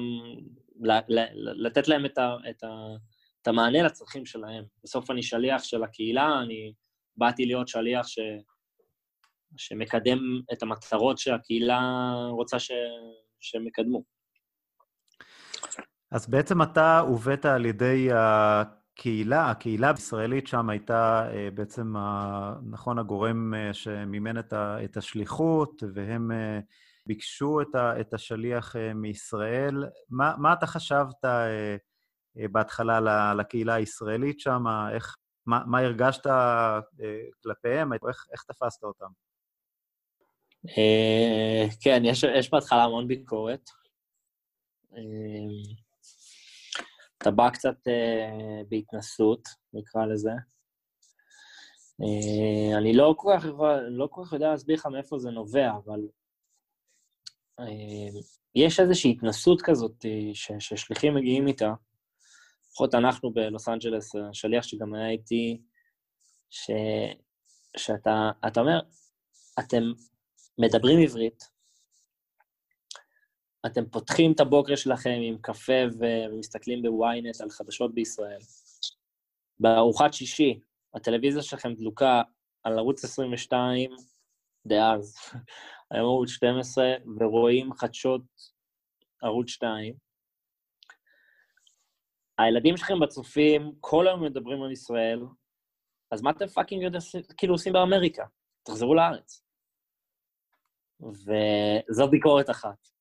[1.37, 2.97] לתת להם את, ה- את, ה-
[3.43, 4.65] את המענה לצרכים שלהם.
[4.85, 6.73] בסוף אני שליח של הקהילה, אני
[7.17, 8.19] באתי להיות שליח ש...
[9.57, 10.19] שמקדם
[10.53, 11.81] את המטרות שהקהילה
[12.31, 12.71] רוצה ש...
[13.41, 14.03] שהם יקדמו.
[16.11, 18.09] אז בעצם אתה הובאת על ידי
[18.93, 21.95] הקהילה, הקהילה הישראלית שם הייתה אה, בעצם,
[22.71, 24.39] נכון, הגורם אה, שמימן
[24.85, 26.59] את השליחות, והם אה,
[27.07, 27.61] ביקשו
[28.01, 29.85] את השליח מישראל.
[30.11, 31.25] מה, מה אתה חשבת
[32.37, 34.65] בהתחלה לקהילה הישראלית שם?
[34.93, 36.27] איך, מה, מה הרגשת
[37.43, 37.93] כלפיהם?
[37.93, 39.07] איך, איך תפסת אותם?
[41.81, 43.71] כן, יש, יש בהתחלה המון ביקורת.
[47.23, 50.31] אתה בא קצת uh, בהתנסות, נקרא לזה.
[52.03, 53.47] Uh, אני לא כל, כך,
[53.91, 56.01] לא כל כך יודע להסביר לך מאיפה זה נובע, אבל
[57.61, 57.65] uh,
[58.55, 60.05] יש איזושהי התנסות כזאת
[60.35, 61.75] ש, ששליחים מגיעים איתה,
[62.71, 65.63] לפחות אנחנו בלוס אנג'לס, השליח שגם היה איתי,
[66.51, 66.71] ש,
[67.77, 68.81] שאתה אומר,
[69.59, 69.83] אתם
[70.59, 71.52] מדברים עברית,
[73.67, 78.41] אתם פותחים את הבוקר שלכם עם קפה ומסתכלים בוויינט על חדשות בישראל.
[79.61, 80.61] בארוחת שישי,
[80.95, 82.23] הטלוויזיה שלכם דלוקה
[82.63, 83.91] על ערוץ 22
[84.67, 85.15] דאז,
[85.91, 86.85] היום ערוץ 12,
[87.21, 88.23] ורואים חדשות
[89.23, 89.95] ערוץ 2.
[92.39, 95.21] הילדים שלכם בצופים כל היום מדברים על ישראל,
[96.11, 96.99] אז מה אתם פאקינג יודע,
[97.37, 98.25] כאילו עושים באמריקה?
[98.63, 99.45] תחזרו לארץ.
[101.01, 102.92] וזו ביקורת אחת.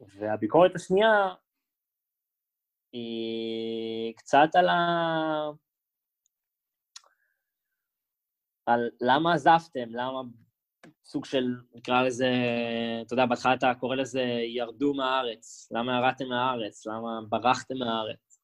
[0.00, 1.34] והביקורת השנייה
[2.92, 4.76] היא קצת על ה...
[8.66, 10.20] על למה עזבתם, למה
[11.04, 12.30] סוג של, נקרא לזה,
[13.06, 14.20] אתה יודע, בהתחלה אתה קורא לזה
[14.54, 18.40] ירדו מהארץ, למה ירדתם מהארץ, למה ברחתם מהארץ.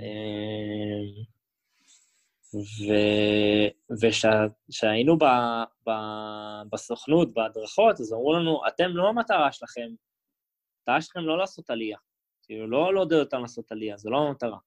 [0.00, 1.24] אה,
[4.02, 5.18] וכשהיינו
[6.72, 9.88] בסוכנות, בהדרכות, אז אמרו לנו, אתם לא המטרה שלכם,
[10.88, 11.98] המטרה שלכם לא לעשות עלייה.
[12.42, 14.58] כאילו, לא לעודד אותם לעשות עלייה, זו לא המטרה.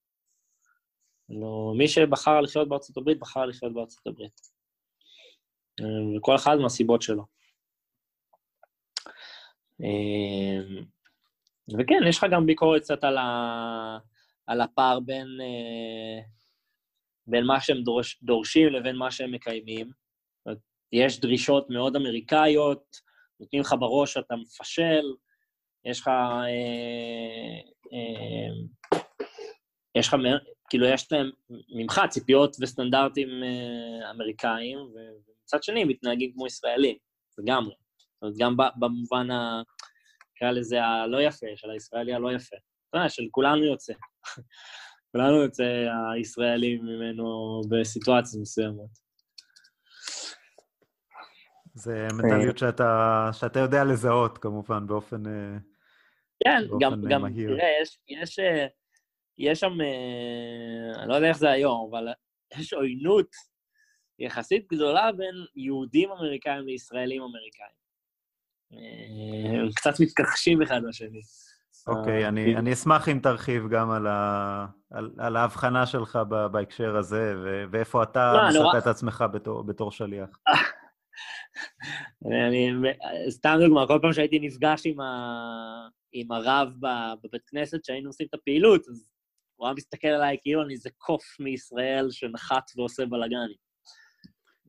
[1.30, 4.42] לא, מי שבחר לחיות בארצות הברית, בחר לחיות בארצות הברית.
[5.80, 7.26] אה, וכל אחד מהסיבות שלו.
[9.82, 10.84] אה,
[11.78, 13.98] וכן, יש לך גם ביקורת קצת על, ה...
[14.48, 16.24] על הפער בין, אה,
[17.28, 19.92] בין מה שהם דורש, דורשים לבין מה שהם מקיימים.
[20.92, 23.02] יש דרישות מאוד אמריקאיות,
[23.40, 25.06] נותנים לך בראש שאתה מפשל,
[25.86, 26.08] יש לך...
[26.08, 26.44] אה,
[27.94, 28.54] אה,
[29.96, 30.16] יש לך,
[30.70, 31.30] כאילו, יש להם
[31.76, 36.96] ממך ציפיות וסטנדרטים אה, אמריקאים, ומצד שני, מתנהגים כמו ישראלים,
[37.38, 37.74] לגמרי.
[38.14, 39.62] זאת אומרת, גם במובן ה...
[40.36, 42.56] נקרא לזה הלא יפה, של הישראלי הלא יפה.
[42.90, 43.94] אתה יודע, של כולנו יוצא.
[45.12, 45.64] כולנו יוצא
[46.14, 48.90] הישראלים ממנו בסיטואציות מסוימות.
[51.74, 55.24] זה מנטליות שאתה, שאתה יודע לזהות, כמובן, באופן,
[56.44, 57.50] כן, גם, גם, מהיר.
[57.50, 58.68] תראה, יש, יש, אה,
[59.38, 62.08] יש שם, אה, אני לא יודע איך זה היום, אבל
[62.58, 63.28] יש עוינות
[64.20, 67.82] יחסית גדולה בין יהודים אמריקאים לישראלים אמריקאים.
[69.62, 71.22] הם קצת מתכחשים אחד לשני.
[71.88, 76.20] אוקיי, אני, אני אשמח אם תרחיב גם על, ה, על, על ההבחנה שלך
[76.52, 78.78] בהקשר הזה, ו, ואיפה אתה לא, נורא...
[78.78, 80.30] את עצמך בתור, בתור שליח.
[82.26, 82.72] אני,
[83.30, 86.70] סתם דוגמא, כל פעם שהייתי נפגש עם, ה, עם הרב
[87.24, 89.10] בבית כנסת, שהיינו עושים את הפעילות, אז
[89.56, 93.58] הוא היה מסתכל עליי כאילו אני איזה קוף מישראל שנחת ועושה בלאגנים.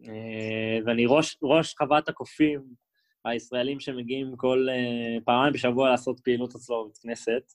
[0.04, 2.74] אה, ואני ראש, ראש חוות הקופים
[3.24, 7.52] הישראלים שמגיעים כל uh, פעמיים בשבוע לעשות פעילות אצלו בבית כנסת.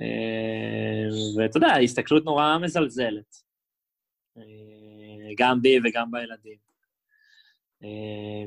[0.00, 3.44] Uh, ואתה יודע, הסתכלות נורא מזלזלת,
[5.38, 6.58] גם בי וגם בילדים.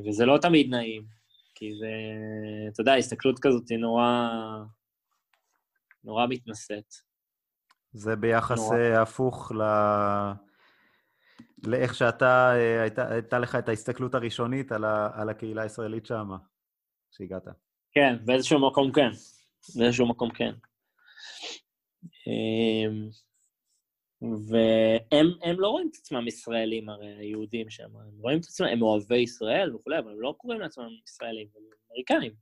[0.06, 1.04] וזה לא תמיד נעים,
[1.58, 1.90] כי זה,
[2.72, 4.28] אתה יודע, הסתכלות כזאת היא נורא,
[6.04, 6.94] נורא מתנשאת.
[7.92, 9.02] זה ביחס נורא.
[9.02, 9.62] הפוך ל...
[11.66, 16.28] לאיך שאתה, אה, הייתה, הייתה לך את ההסתכלות הראשונית על, ה, על הקהילה הישראלית שם,
[17.10, 17.48] כשהגעת.
[17.92, 19.10] כן, באיזשהו מקום כן.
[19.76, 20.54] באיזשהו מקום כן.
[24.22, 28.82] אמ, והם לא רואים את עצמם ישראלים, הרי היהודים שם, הם רואים את עצמם, הם
[28.82, 32.32] אוהבי ישראל וכולי, אבל הם לא קוראים לעצמם ישראלים, הם אמריקנים.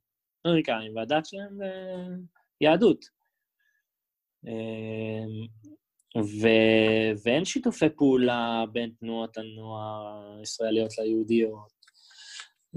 [0.47, 1.65] אמריקנים, והדת שלהם זה
[2.61, 3.05] יהדות.
[4.47, 5.47] אמ,
[6.17, 6.47] ו...
[7.23, 11.77] ואין שיתופי פעולה בין תנועות הנוער הישראליות ליהודיות.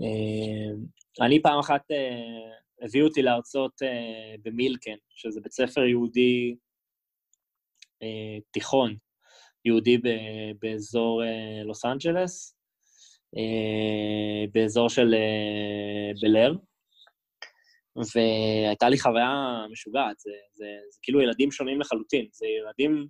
[0.03, 6.57] אה, אני פעם אחת, אה, הביאו אותי להרצות אה, במילקן, שזה בית ספר יהודי
[8.51, 8.97] תיכון,
[9.65, 9.99] יהודי
[10.63, 11.23] באזור
[11.65, 12.57] לוס אנג'לס,
[14.53, 15.15] באזור של
[16.23, 16.53] בלר,
[18.15, 23.07] והייתה לי חוויה משוגעת, זה, זה, זה כאילו ילדים שונים לחלוטין, זה ילדים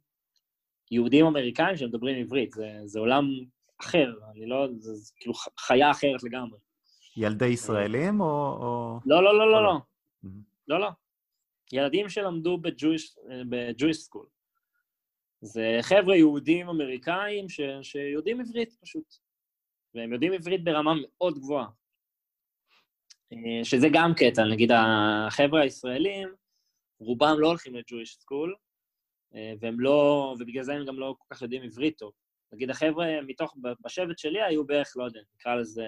[0.91, 3.25] יהודים אמריקאים שמדברים עברית, זה, זה עולם
[3.81, 6.59] אחר, אני לא, זה, זה כאילו חיה אחרת לגמרי.
[7.17, 8.27] ילדי ישראלים או...
[8.27, 8.99] או...
[9.07, 9.79] לא, לא, לא, לא, לא.
[10.69, 10.89] לא, לא.
[11.73, 14.27] ילדים שלמדו בג'ויש סקול.
[15.41, 19.15] זה חבר'ה יהודים אמריקאים ש, שיודעים עברית פשוט.
[19.95, 21.67] והם יודעים עברית ברמה מאוד גבוהה.
[23.33, 26.29] אה, שזה גם קטע, נגיד החבר'ה הישראלים,
[27.01, 28.55] רובם לא הולכים לג'ויש סקול,
[29.35, 32.13] אה, והם לא, ובגלל זה הם גם לא כל כך יודעים עברית טוב.
[32.53, 35.87] נגיד, החבר'ה מתוך, בשבט שלי היו בערך, לא יודע, נקרא לזה,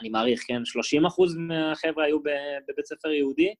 [0.00, 2.20] אני מעריך, כן, 30 אחוז מהחבר'ה היו
[2.68, 3.54] בבית ספר יהודי,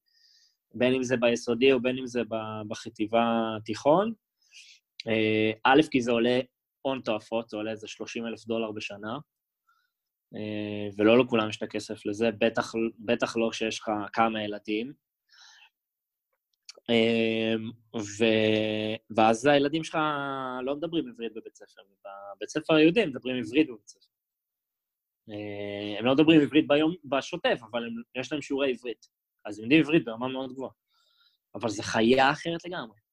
[0.74, 2.22] בין אם זה ביסודי או בין אם זה
[2.68, 3.24] בחטיבה
[3.56, 4.12] התיכון.
[5.08, 6.40] אה, א', כי זה עולה
[6.82, 9.18] הון תועפות, זה עולה איזה 30 אלף דולר בשנה,
[10.34, 14.92] אה, ולא לכולם יש את הכסף לזה, בטח, בטח לא כשיש לך כמה ילדים.
[16.90, 18.24] אמ, ו...
[19.16, 19.98] ואז הילדים שלך
[20.62, 21.82] לא מדברים עברית בבית ספר,
[22.36, 24.10] בבית ספר היהודי הם מדברים עברית בבית ספר.
[25.30, 29.08] אה, הם לא מדברים עברית ביום, בשוטף, אבל הם, יש להם שיעורי עברית.
[29.44, 30.72] אז הם יודעים עברית ברמה מאוד גבוהה.
[31.54, 33.03] אבל זו חיה אחרת לגמרי.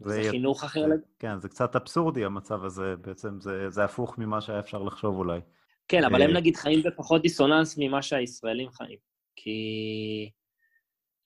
[0.00, 0.86] זה, זה חינוך אחר.
[0.88, 5.16] זה, כן, זה קצת אבסורדי המצב הזה, בעצם זה, זה הפוך ממה שהיה אפשר לחשוב
[5.16, 5.40] אולי.
[5.88, 8.98] כן, אבל הם נגיד חיים בפחות דיסוננס ממה שהישראלים חיים.
[9.36, 10.30] כי...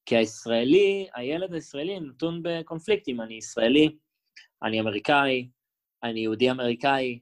[0.06, 3.20] כי הישראלי, הילד הישראלי נתון בקונפליקטים.
[3.20, 3.96] אני ישראלי,
[4.62, 5.48] אני אמריקאי,
[6.02, 7.20] אני יהודי אמריקאי,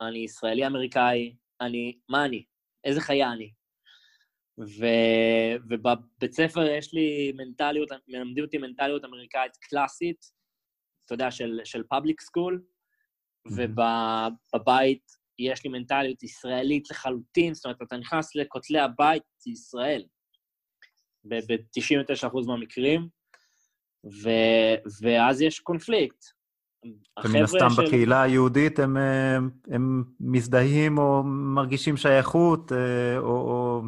[0.00, 2.44] אני ישראלי אמריקאי, אני, מה אני?
[2.84, 3.50] איזה חיה אני?
[4.58, 4.86] ו,
[5.68, 10.26] ובבית ספר יש לי מנטליות, מלמדים אותי מנטליות אמריקאית קלאסית,
[11.04, 12.62] אתה יודע, של, של public school,
[13.48, 15.02] ובבית
[15.38, 20.04] יש לי מנטליות ישראלית לחלוטין, זאת אומרת, אתה נכנס לכותלי הבית, זה ישראל,
[21.24, 23.08] ב-99% מהמקרים,
[24.22, 24.30] ו,
[25.02, 26.24] ואז יש קונפליקט.
[27.24, 27.86] ומן הסתם של...
[27.86, 28.96] בקהילה היהודית הם,
[29.70, 31.22] הם מזדהים או
[31.54, 33.82] מרגישים שייכות אה, או, או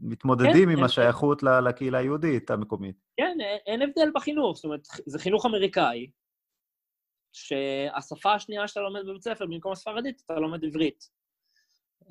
[0.00, 1.64] מתמודדים כן, עם השייכות כן.
[1.64, 2.96] לקהילה היהודית המקומית.
[3.16, 6.10] כן, אין הבדל בחינוך, זאת אומרת, זה חינוך אמריקאי,
[7.32, 11.08] שהשפה השנייה שאתה לומד בבית ספר, במקום הספרדית, אתה לומד עברית.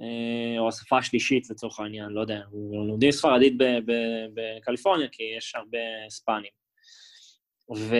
[0.02, 2.42] אה, או השפה השלישית לצורך העניין, לא יודע,
[2.88, 3.54] לומדים ספרדית
[4.34, 5.78] בקליפורניה, כי יש הרבה
[6.10, 6.52] ספנים.
[7.76, 7.96] ו...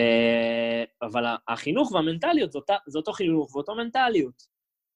[1.02, 4.42] אבל החינוך והמנטליות זה, זה אותו חינוך ואותו מנטליות.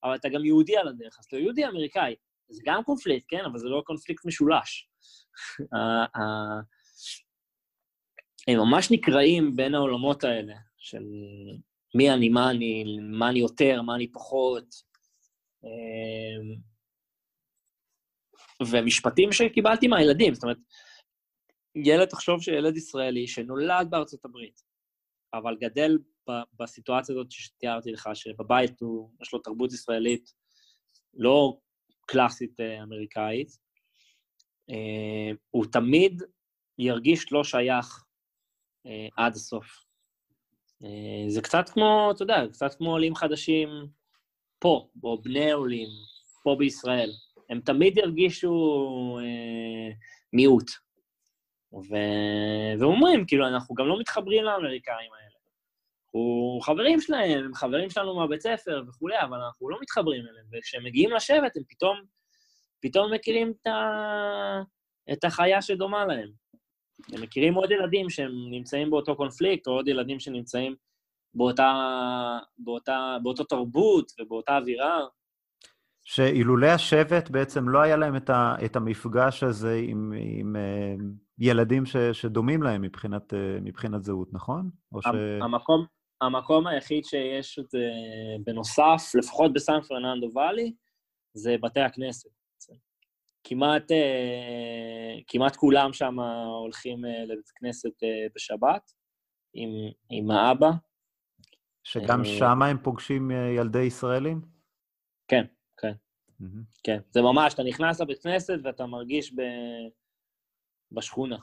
[0.05, 2.15] אבל אתה גם יהודי על הדרך, אז אתה יהודי אמריקאי.
[2.49, 3.45] זה גם קונפליקט, כן?
[3.45, 4.89] אבל זה לא קונפליקט משולש.
[8.49, 11.03] הם ממש נקרעים בין העולמות האלה, של
[11.97, 12.85] מי אני, מה אני,
[13.19, 14.75] מה אני יותר, מה אני פחות.
[15.65, 16.61] אמ,
[18.71, 20.57] ומשפטים שקיבלתי מהילדים, זאת אומרת,
[21.75, 24.63] ילד, תחשוב שילד ישראלי שנולד בארצות הברית,
[25.35, 30.33] אבל גדל ב- בסיטואציה הזאת שתיארתי לך, שבבית הוא, יש לו תרבות ישראלית
[31.15, 31.59] לא
[32.07, 33.49] קלאסית אה, אמריקאית,
[34.71, 36.23] אה, הוא תמיד
[36.79, 38.05] ירגיש לא שייך
[38.87, 39.86] אה, עד הסוף.
[40.85, 43.69] אה, זה קצת כמו, אתה יודע, קצת כמו עולים חדשים
[44.59, 45.89] פה, או בני עולים,
[46.43, 47.11] פה בישראל.
[47.51, 48.53] הם תמיד ירגישו
[49.21, 49.95] אה,
[50.33, 50.71] מיעוט.
[51.73, 51.95] ו...
[52.81, 55.37] ואומרים, כאילו, אנחנו גם לא מתחברים לאמריקאים האלה.
[56.07, 60.47] אנחנו חברים שלהם, הם חברים שלנו מהבית ספר וכולי, אבל אנחנו לא מתחברים אליהם.
[60.53, 62.03] וכשהם מגיעים לשבת, הם פתאום,
[62.81, 64.63] פתאום מכירים את, ה...
[65.13, 66.31] את החיה שדומה להם.
[67.13, 70.75] הם מכירים עוד ילדים שהם נמצאים באותו קונפליקט, או עוד ילדים שנמצאים
[71.35, 71.73] באותה,
[72.59, 75.01] באותה, באותו תרבות ובאותה אווירה.
[76.05, 81.03] שאילולי השבט בעצם לא היה להם את, ה, את המפגש הזה עם, עם uh,
[81.39, 84.71] ילדים ש, שדומים להם מבחינת, uh, מבחינת זהות, נכון?
[84.93, 85.07] או ש...
[85.43, 85.87] המקום,
[86.21, 87.89] המקום היחיד שיש את זה
[88.45, 90.73] בנוסף, לפחות בסן פרננדו ואלי,
[91.35, 92.36] זה בתי הכנסת.
[93.49, 96.21] כמעט, uh, כמעט כולם שם
[96.63, 98.93] הולכים uh, לבית כנסת uh, בשבת
[99.55, 99.71] עם,
[100.11, 100.71] עם האבא.
[101.85, 104.41] שגם שם הם פוגשים ילדי ישראלים?
[105.29, 105.45] כן.
[106.43, 106.65] Mm-hmm.
[106.83, 109.43] כן, זה ממש, אתה נכנס לבית כנסת ואתה מרגיש ב...
[110.93, 111.37] בשכונה.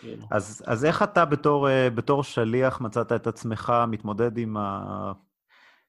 [0.00, 0.26] כאילו.
[0.30, 4.56] אז, אז איך אתה בתור, אה, בתור שליח מצאת את עצמך מתמודד עם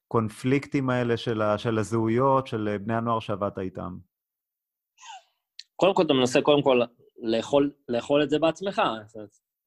[0.08, 3.98] הקונפליקטים האלה של, ה, של הזהויות, של בני הנוער שעבדת איתם?
[5.76, 6.82] קודם כל, אתה מנסה קודם כל
[7.22, 8.82] לאכול, לאכול את זה בעצמך.
[9.12, 9.20] אתה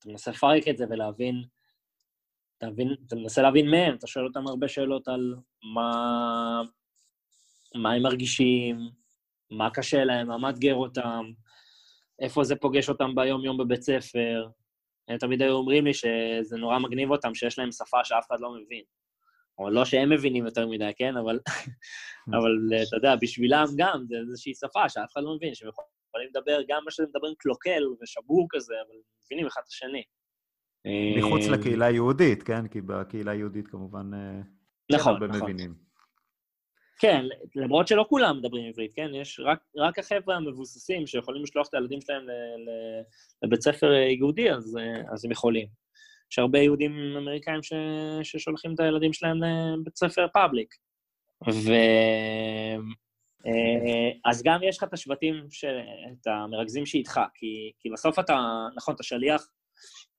[0.07, 1.45] מנסה לפרק את זה ולהבין,
[2.59, 5.37] אתה, מבין, אתה מנסה להבין מהם, אתה שואל אותם הרבה שאלות על
[5.75, 6.63] מה,
[7.75, 8.89] מה הם מרגישים,
[9.51, 11.25] מה קשה להם, מה מאתגר אותם,
[12.21, 14.49] איפה זה פוגש אותם ביום-יום בבית ספר.
[15.09, 18.55] הם תמיד היו אומרים לי שזה נורא מגניב אותם, שיש להם שפה שאף אחד לא
[18.55, 18.83] מבין.
[19.59, 21.17] או לא שהם מבינים יותר מדי, כן?
[21.17, 21.39] אבל,
[22.37, 26.61] אבל אתה יודע, בשבילם גם, זה איזושהי שפה שאף אחד לא מבין, שהם יכולים לדבר
[26.69, 30.03] גם מה שהם מדברים קלוקל ושבור כזה, אבל מבינים אחד את השני.
[31.19, 32.69] מחוץ אה, לקהילה היהודית, כן?
[32.69, 34.11] כי בקהילה היהודית כמובן...
[34.15, 34.41] אה,
[34.93, 35.43] נכון, נכון.
[35.43, 35.75] מבינים.
[36.99, 37.25] כן,
[37.57, 39.11] למרות שלא כולם מדברים עברית, כן?
[39.15, 42.71] יש רק, רק החבר'ה המבוססים שיכולים לשלוח את הילדים שלהם ל, ל,
[43.43, 44.79] לבית ספר יהודי, אז,
[45.13, 45.67] אז הם יכולים.
[46.33, 47.73] יש הרבה יהודים אמריקאים ש,
[48.23, 49.37] ששולחים את הילדים שלהם
[49.81, 50.75] לבית ספר פאבליק.
[51.49, 51.73] ו...
[53.47, 55.35] אה, אז גם יש לך את השבטים.
[56.13, 59.49] את המרכזים שאיתך, כי, כי בסוף אתה, נכון, אתה שליח,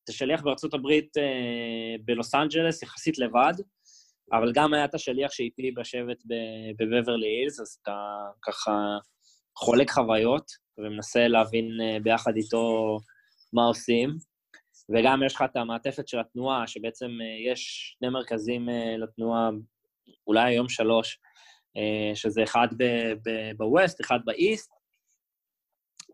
[0.04, 3.54] אתה שליח בארצות הברית אה, בלוס אנג'לס יחסית לבד,
[4.34, 6.18] אבל גם היה את השליח שאיתי בשבט
[6.80, 7.98] בבברלי הילס, אז אתה
[8.42, 8.98] ככה
[9.58, 12.98] חולק חוויות ומנסה להבין אה, ביחד איתו
[13.54, 14.10] מה עושים.
[14.96, 17.12] וגם יש לך את המעטפת של התנועה, שבעצם
[17.52, 19.50] יש שני מרכזים לתנועה,
[20.28, 21.20] אולי היום שלוש,
[22.14, 22.68] שזה אחד
[23.58, 24.72] בווסט, אחד באיסט,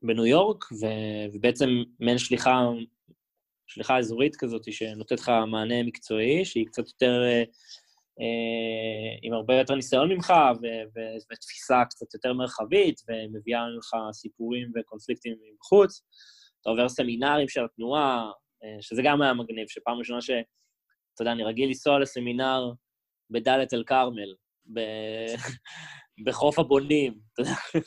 [0.01, 0.65] בניו יורק,
[1.33, 2.69] ובעצם מעין שליחה
[3.71, 7.43] שליחה אזורית כזאת שנותנת לך מענה מקצועי, שהיא קצת יותר, אה,
[8.19, 10.33] אה, עם הרבה יותר ניסיון ממך,
[11.31, 16.01] ותפיסה קצת יותר מרחבית, ומביאה לך סיפורים וקונפליקטים מבחוץ.
[16.61, 18.31] אתה עובר סמינרים של התנועה,
[18.63, 20.29] אה, שזה גם היה מגניב, שפעם ראשונה ש...
[21.13, 22.71] אתה יודע, אני רגיל לנסוע לסמינר
[23.29, 24.33] בדאלית אל-כרמל,
[24.73, 24.79] ב...
[26.25, 27.41] בחוף הבונים, אתה
[27.75, 27.85] יודע.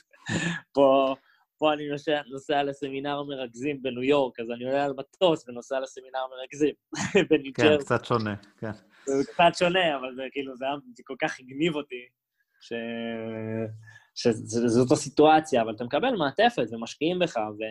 [0.72, 1.14] פה,
[1.59, 6.20] פה אני נוסע, נוסע לסמינר מרכזים בניו יורק, אז אני עולה על מטוס ונוסע לסמינר
[6.30, 6.74] מרכזים
[7.30, 8.70] בניו כן, קצת שונה, כן.
[9.07, 10.66] זה קצת שונה, אבל זה כאילו, זה,
[10.97, 12.07] זה כל כך הגניב אותי,
[12.61, 12.72] ש...
[14.14, 17.62] שזאת הסיטואציה, אבל אתה מקבל מעטפת ומשקיעים בך, ו...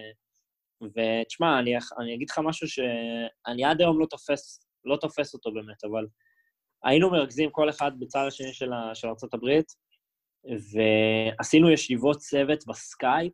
[0.83, 5.83] ותשמע, אני, אני אגיד לך משהו שאני עד היום לא תופס, לא תופס אותו באמת,
[5.83, 6.05] אבל
[6.83, 9.61] היינו מרכזים כל אחד בצד השני של, ה, של ארה"ב,
[10.45, 13.33] ועשינו ישיבות צוות בסקייפ,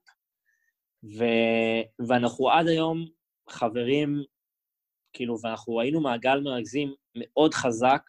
[1.03, 1.23] ו,
[2.07, 3.05] ואנחנו עד היום
[3.49, 4.23] חברים,
[5.13, 8.01] כאילו, ואנחנו היינו מעגל מרכזים מאוד חזק.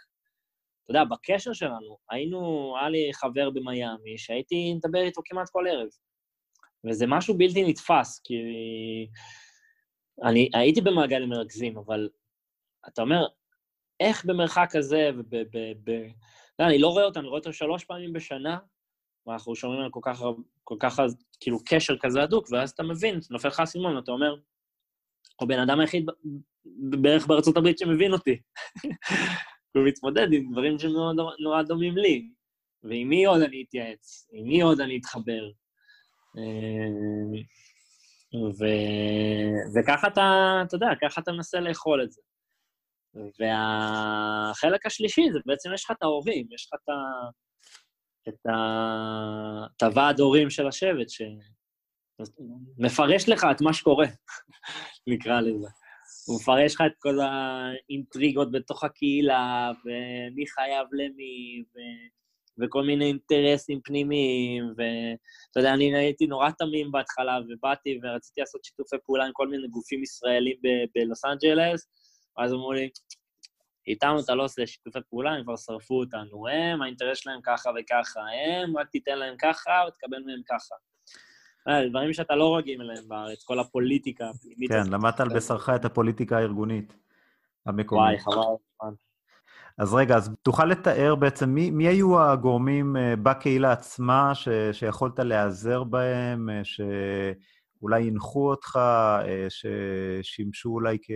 [0.84, 5.88] אתה יודע, בקשר שלנו, היינו, היה לי חבר במיאמי, שהייתי מדבר איתו כמעט כל ערב.
[6.86, 8.34] וזה משהו בלתי נתפס, כי
[10.24, 12.09] אני הייתי במעגל מרכזים, אבל
[12.88, 13.26] אתה אומר,
[14.01, 15.27] איך במרחק כזה, וב...
[15.31, 15.91] ב, ב,
[16.59, 18.59] לא, אני לא רואה אותו, אני רואה אותו שלוש פעמים בשנה,
[19.27, 20.23] ואנחנו שומעים על כל כך,
[20.65, 21.01] כל כך,
[21.41, 24.35] כאילו, קשר כזה הדוק, ואז אתה מבין, נופל לך האסימון, אתה אומר,
[25.41, 26.07] הוא בן אדם היחיד
[27.01, 28.41] בערך בארצות הברית שמבין אותי.
[29.75, 32.31] הוא מתמודד עם דברים שנורא דומים לי.
[32.83, 34.29] ועם מי עוד אני אתייעץ?
[34.33, 35.51] עם מי עוד אני אתחבר?
[36.39, 37.41] אה,
[38.59, 38.65] ו...
[39.75, 40.23] וככה אתה,
[40.67, 42.21] אתה יודע, ככה אתה מנסה לאכול את זה.
[43.15, 46.93] והחלק השלישי זה בעצם יש לך את ההורים, יש לך את, ה...
[48.29, 48.55] את, ה...
[49.77, 51.07] את הוועד הורים של השבט,
[52.79, 54.07] שמפרש לך את מה שקורה,
[55.11, 55.69] נקרא לזה.
[56.27, 61.79] הוא מפרש לך את כל האינטריגות בתוך הקהילה, ומי חייב למי, ו...
[62.63, 68.97] וכל מיני אינטרסים פנימיים, ואתה יודע, אני הייתי נורא תמים בהתחלה, ובאתי ורציתי לעשות שיתופי
[69.07, 70.57] פעולה עם כל מיני גופים ישראלים
[70.95, 71.89] בלוס אנג'לס,
[72.41, 72.91] ואז אמרו לי,
[73.86, 76.49] איתם אתה לא עושה שיתופי פעולה, הם כבר שרפו אותנו.
[76.49, 80.74] הם, האינטרס שלהם ככה וככה, הם, רק תיתן להם ככה ותקבל מהם ככה.
[81.68, 84.70] אה, דברים שאתה לא רגיל אליהם בארץ, כל הפוליטיקה הפנימית.
[84.70, 86.97] כן, למדת על בשרך את הפוליטיקה הארגונית
[87.66, 88.05] המקומית.
[88.05, 88.95] וואי, חבל.
[89.78, 95.18] אז רגע, אז תוכל לתאר בעצם מי, מי היו הגורמים uh, בקהילה עצמה ש, שיכולת
[95.18, 98.78] להיעזר בהם, uh, שאולי הנחו אותך,
[99.49, 101.11] ששימשו אולי כ...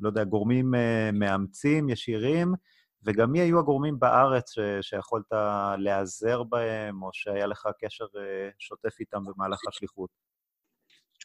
[0.00, 2.54] לא יודע, גורמים uh, מאמצים ישירים,
[3.02, 5.32] וגם מי היו הגורמים בארץ ש, שיכולת
[5.78, 8.08] להיעזר בהם, או שהיה לך קשר uh,
[8.58, 10.10] שוטף איתם במהלך השליחות?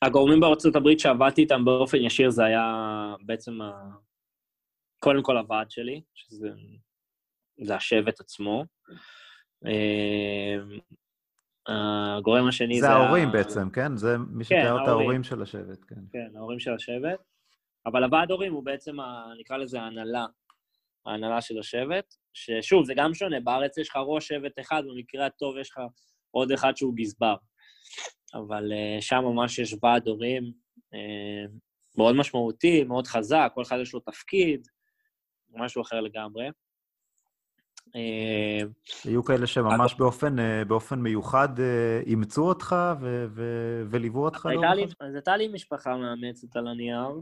[0.02, 2.64] הגורמים בארצות הברית שעבדתי איתם באופן ישיר זה היה
[3.26, 3.60] בעצם
[5.00, 6.50] קודם כל הוועד שלי, שזה
[7.64, 8.66] זה השבט עצמו.
[9.66, 10.80] אמ,
[11.68, 12.88] הגורם השני זה...
[12.88, 13.98] זה ההורים בעצם, כן?
[13.98, 16.02] זה מי כן, שתיאר את ההורים של השבט, כן.
[16.12, 17.20] כן, ההורים של השבט.
[17.86, 20.26] אבל הוועד הורים הוא בעצם, ה, נקרא לזה ההנהלה,
[21.06, 25.58] ההנהלה של השבט, ששוב, זה גם שונה, בארץ יש לך ראש שבט אחד, במקרה הטוב
[25.58, 25.80] יש לך
[26.32, 27.36] עוד אחד שהוא גזבר.
[28.34, 30.52] אבל uh, שם ממש יש ועד הורים
[30.94, 31.50] uh,
[31.98, 34.68] מאוד משמעותי, מאוד חזק, כל אחד יש לו תפקיד,
[35.54, 36.50] משהו אחר לגמרי.
[37.96, 38.60] אה,
[39.04, 44.46] היו כאלה שממש באופן, אה, באופן מיוחד אה, אימצו אותך ו- ו- וליוו אותך?
[45.00, 47.22] אז הייתה לי משפחה מאמצת על הנייר.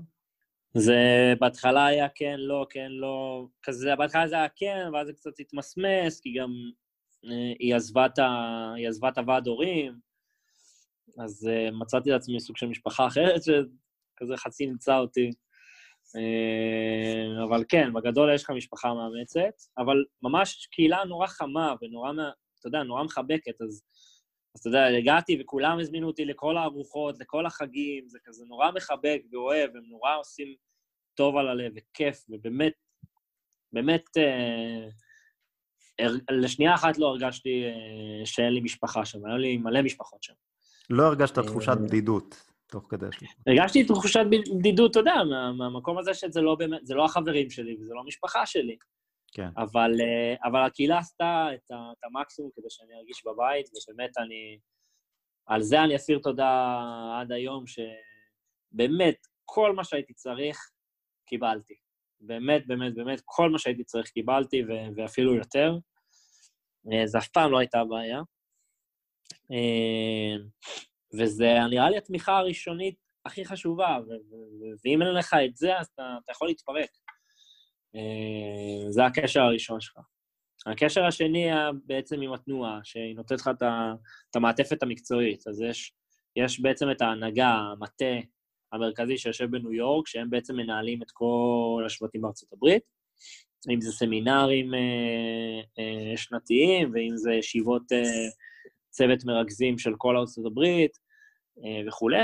[0.77, 5.39] זה בהתחלה היה כן, לא, כן, לא, כזה, בהתחלה זה היה כן, ואז זה קצת
[5.39, 6.49] התמסמס, כי גם
[7.59, 8.05] היא עזבה
[9.09, 9.93] את הוועד הורים,
[11.19, 11.49] אז
[11.81, 15.31] מצאתי לעצמי סוג של משפחה אחרת, שכזה חצי נמצא אותי.
[16.15, 22.11] אה, אבל כן, בגדול יש לך משפחה מאמצת, אבל ממש קהילה נורא חמה ונורא,
[22.59, 23.83] אתה יודע, נורא מחבקת, אז,
[24.55, 29.21] אז אתה יודע, הגעתי וכולם הזמינו אותי לכל הארוחות, לכל החגים, זה כזה נורא מחבק
[29.31, 30.55] ואוהב, הם נורא עושים
[31.15, 32.73] טוב על הלב וכיף, ובאמת,
[33.73, 34.87] באמת, אה,
[36.31, 40.33] לשנייה אחת לא הרגשתי אה, שאין לי משפחה שם, היו לי מלא משפחות שם.
[40.89, 42.53] לא הרגשת תחושת בדידות.
[42.67, 43.37] תוך כדי השליחות.
[43.47, 44.25] הרגשתי תחושת
[44.57, 47.99] בדידות, אתה יודע, מה, מהמקום הזה שזה לא באמת, זה לא החברים שלי וזה לא
[47.99, 48.77] המשפחה שלי.
[49.33, 49.49] כן.
[49.57, 54.59] אבל, אה, אבל הקהילה עשתה את, את המקסימום כדי שאני ארגיש בבית, ובאמת אני...
[55.45, 56.71] על זה אני אסיר תודה
[57.21, 60.71] עד היום, שבאמת, כל מה שהייתי צריך,
[61.25, 61.73] קיבלתי.
[62.19, 65.77] באמת, באמת, באמת, כל מה שהייתי צריך קיבלתי, ו- ואפילו יותר.
[66.91, 68.21] אה, זה אף פעם לא הייתה בעיה.
[69.51, 70.35] אה,
[71.19, 73.97] וזה נראה לי התמיכה הראשונית הכי חשובה,
[74.83, 76.89] ואם אין לך את זה, אז אתה, אתה יכול להתפרק.
[77.95, 79.99] אה, זה הקשר הראשון שלך.
[80.65, 83.49] הקשר השני היה בעצם עם התנועה, שהיא נותנת לך
[84.31, 85.47] את המעטפת המקצועית.
[85.47, 85.93] אז יש,
[86.35, 88.15] יש בעצם את ההנהגה, המטה
[88.73, 92.83] המרכזי שיושב בניו יורק, שהם בעצם מנהלים את כל השבטים בארצות הברית,
[93.69, 94.79] אם זה סמינרים אה,
[95.79, 98.29] אה, שנתיים, ואם זה ישיבות אה,
[98.89, 100.97] צוות מרכזים של כל ארצות הברית
[101.63, 102.17] אה, וכולי,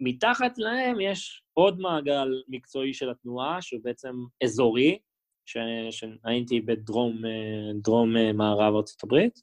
[0.00, 4.14] ומתחת להם יש עוד מעגל מקצועי של התנועה, שהוא בעצם
[4.44, 4.98] אזורי,
[5.44, 8.74] שהייתי בדרום אה, דרום אה, מערב
[9.04, 9.38] הברית,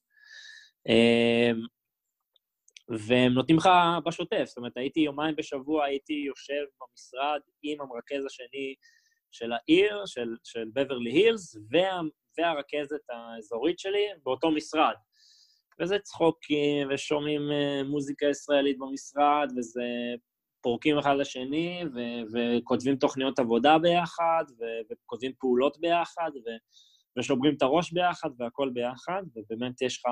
[0.90, 1.52] אה,
[3.08, 3.70] והם נותנים לך
[4.06, 8.76] בשוטף, זאת אומרת, הייתי יומיים בשבוע, הייתי יושב במשרד עם המרכז השני
[9.32, 12.00] של העיר, של, של בברלי הילס, וה,
[12.38, 14.94] והרכזת האזורית שלי באותו משרד.
[15.82, 17.42] וזה צחוקים, ושומעים
[17.86, 19.84] מוזיקה ישראלית במשרד, וזה
[20.62, 26.60] פורקים אחד לשני, ו- וכותבים תוכניות עבודה ביחד, ו- וכותבים פעולות ביחד, ו-
[27.20, 30.06] ושוברים את הראש ביחד, והכול ביחד, ובאמת יש לך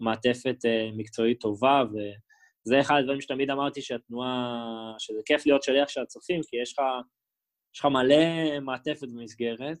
[0.00, 6.02] מעטפת uh, מקצועית טובה, וזה אחד הדברים שתמיד אמרתי שהתנועה, שזה כיף להיות שליח של
[6.02, 6.84] הצופים, כי יש לך,
[7.74, 9.78] יש לך מלא מעטפת במסגרת,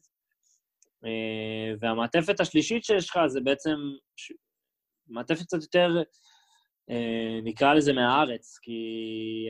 [1.04, 3.76] uh, והמעטפת השלישית שיש לך זה בעצם
[4.16, 4.32] ש...
[5.08, 6.02] מעטפת קצת יותר
[7.42, 8.72] נקרא לזה מהארץ, כי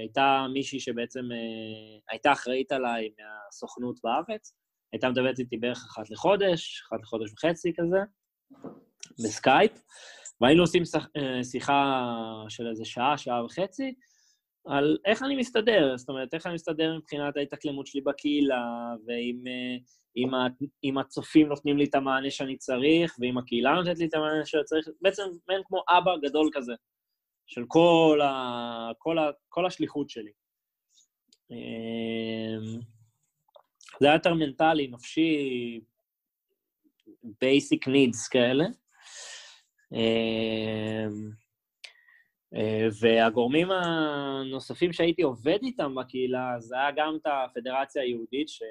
[0.01, 4.55] הייתה מישהי שבעצם אה, הייתה אחראית עליי מהסוכנות בארץ,
[4.93, 7.99] הייתה מדברת איתי בערך אחת לחודש, אחת לחודש וחצי כזה,
[9.25, 9.73] בסקייפ,
[10.41, 10.83] והיינו עושים
[11.17, 12.05] אה, שיחה
[12.49, 13.95] של איזה שעה, שעה וחצי,
[14.67, 18.65] על איך אני מסתדר, זאת אומרת, איך אני מסתדר מבחינת ההתאקלמות שלי בקהילה,
[19.07, 24.65] ואם הצופים נותנים לי את המענה שאני צריך, ואם הקהילה נותנת לי את המענה שאני
[24.65, 26.73] צריך, בעצם מעין כמו אבא גדול כזה.
[27.51, 30.31] של כל, ה, כל, ה, כל השליחות שלי.
[31.51, 32.81] אמ,
[34.01, 35.81] זה היה יותר מנטלי, נפשי,
[37.25, 38.65] basic needs כאלה.
[39.93, 41.31] אמ,
[42.55, 48.63] אה, והגורמים הנוספים שהייתי עובד איתם בקהילה, זה היה גם את הפדרציה היהודית, ש...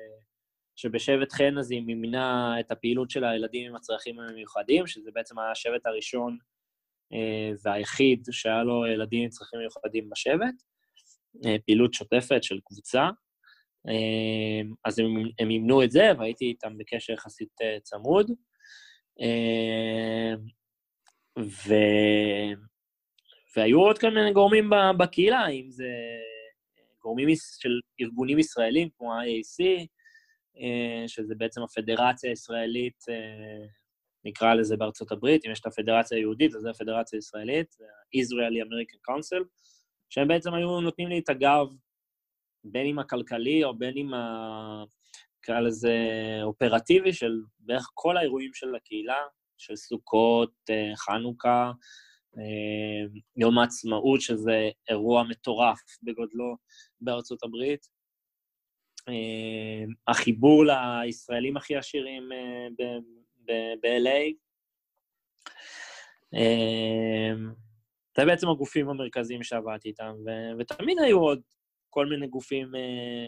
[0.75, 5.85] שבשבט חן אז היא מימנה את הפעילות של הילדים עם הצרכים המיוחדים, שזה בעצם השבט
[5.85, 6.37] הראשון
[7.63, 10.55] והיחיד שהיה לו ילדים עם צרכים מיוחדים בשבט,
[11.45, 13.09] אה, פעילות שוטפת של קבוצה.
[13.87, 15.05] אה, אז הם,
[15.39, 17.49] הם אימנו את זה, והייתי איתם בקשר יחסית
[17.83, 18.31] צמוד.
[21.39, 21.73] ו...
[23.55, 25.87] והיו עוד כל מיני גורמים בקהילה, אם זה
[27.01, 27.29] גורמים
[27.59, 29.87] של ארגונים ישראלים כמו ה-IAC,
[31.07, 33.03] שזה בעצם הפדרציה הישראלית
[34.25, 39.11] נקרא לזה בארצות הברית, אם יש את הפדרציה היהודית, אז זה הפדרציה הישראלית, ה-Israeli American
[39.11, 39.43] Council,
[40.09, 41.67] שהם בעצם היו נותנים לי את הגב,
[42.63, 44.83] בין אם הכלכלי או בין אם ה...
[45.39, 45.95] נקרא לזה
[46.43, 49.23] אופרטיבי, של בערך כל האירועים של הקהילה,
[49.57, 51.71] של סוכות, אה, חנוכה,
[52.37, 56.55] אה, יום העצמאות, שזה אירוע מטורף בגודלו
[57.01, 57.87] בארצות הברית.
[59.09, 62.29] אה, החיבור לישראלים הכי עשירים
[63.83, 64.33] ב-LA.
[66.33, 67.53] אמ,
[68.17, 70.13] זה בעצם הגופים המרכזיים שעבדתי איתם,
[70.59, 71.41] ותמיד היו עוד
[71.89, 73.25] כל מיני גופים אה,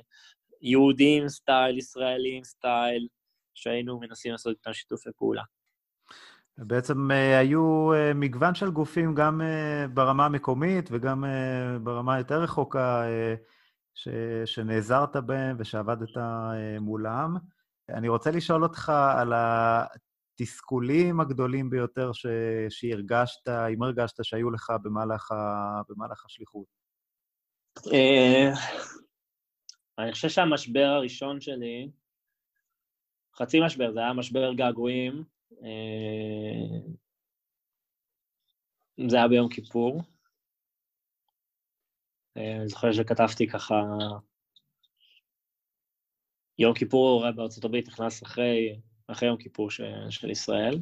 [0.62, 3.08] יהודיים סטייל, ישראלים סטייל,
[3.54, 5.44] שהיינו מנסים לעשות איתם שיתופי פעולה.
[6.58, 9.42] בעצם אה, היו אה, מגוון של גופים גם
[9.94, 11.24] ברמה המקומית וגם
[11.84, 13.04] ברמה יותר רחוקה,
[13.94, 14.08] ש,
[14.46, 16.10] שנעזרת בהם ושעבדת
[16.80, 17.38] מולם.
[17.90, 19.34] אני רוצה לשאול אותך על
[20.42, 22.26] התסכולים הגדולים ביותר ש...
[22.70, 25.36] שהרגשת, אם הרגשת שהיו לך במהלך, ה...
[25.90, 26.66] במהלך השליחות?
[27.94, 28.50] אה,
[30.00, 31.92] אני חושב שהמשבר הראשון שלי,
[33.36, 35.24] חצי משבר, זה היה משבר געגועים.
[35.52, 36.92] אה,
[39.08, 40.02] זה היה ביום כיפור.
[42.38, 43.76] אה, אני זוכר שכתבתי ככה,
[46.60, 48.82] יום כיפור בארצות הברית נכנס אחרי
[49.12, 49.82] אחרי יום כיפור ש...
[50.10, 50.80] של ישראל,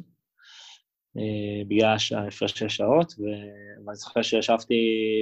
[1.16, 4.74] אה, בגלל ההפרשי שעות, ואני זוכר שישבתי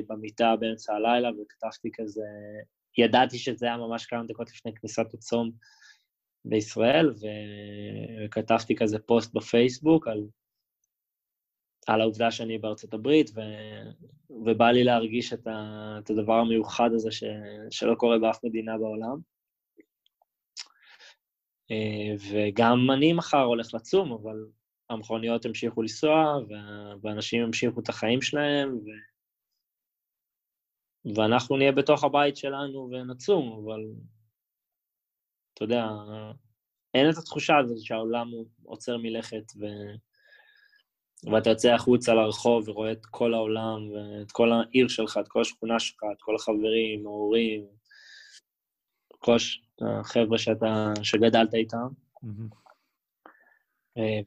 [0.08, 2.24] במיטה באמצע הלילה וכתבתי כזה,
[2.98, 5.50] ידעתי שזה היה ממש כמה דקות לפני כניסת הצום
[6.44, 7.26] בישראל, ו...
[8.24, 10.26] וכתבתי כזה פוסט בפייסבוק על,
[11.86, 13.40] על העובדה שאני בארצות הברית, ו...
[14.30, 15.98] ובא לי להרגיש את, ה...
[16.04, 17.24] את הדבר המיוחד הזה ש...
[17.70, 19.37] שלא קורה באף מדינה בעולם.
[22.30, 24.46] וגם אני מחר הולך לצום, אבל
[24.90, 26.38] המכוניות המשיכו לנסוע,
[27.02, 28.88] ואנשים המשיכו את החיים שלהם, ו...
[31.14, 33.80] ואנחנו נהיה בתוך הבית שלנו ונצום, אבל
[35.54, 35.86] אתה יודע,
[36.94, 38.30] אין את התחושה הזאת שהעולם
[38.64, 39.64] עוצר מלכת ו...
[41.24, 45.80] ואתה יוצא החוצה לרחוב ורואה את כל העולם ואת כל העיר שלך, את כל השכונה
[45.80, 47.66] שלך, את כל החברים, ההורים,
[49.18, 49.36] כל
[49.82, 51.88] החבר'ה שאתה, שגדלת איתם.
[52.24, 52.54] Mm-hmm.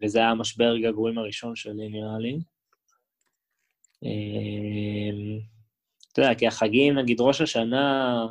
[0.01, 2.39] וזה היה המשבר געגועים הראשון שלי, נראה לי.
[4.03, 5.41] אה,
[6.11, 8.25] אתה יודע, כי החגים, נגיד ראש השנה,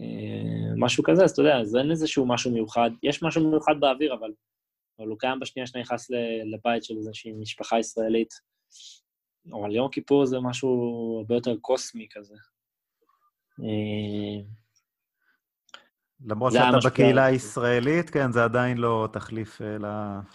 [0.00, 2.90] אה, משהו כזה, אז אתה יודע, אז אין איזשהו משהו מיוחד.
[3.02, 4.32] יש משהו מיוחד באוויר, אבל,
[4.98, 6.10] אבל הוא קיים בשנייה שאתה נכנס
[6.52, 8.34] לבית של איזושהי משפחה ישראלית.
[9.52, 12.34] אבל יום כיפור זה משהו הרבה יותר קוסמי כזה.
[16.22, 19.60] אה, למרות שאתה בקהילה הישראלית, כן, זה עדיין לא תחליף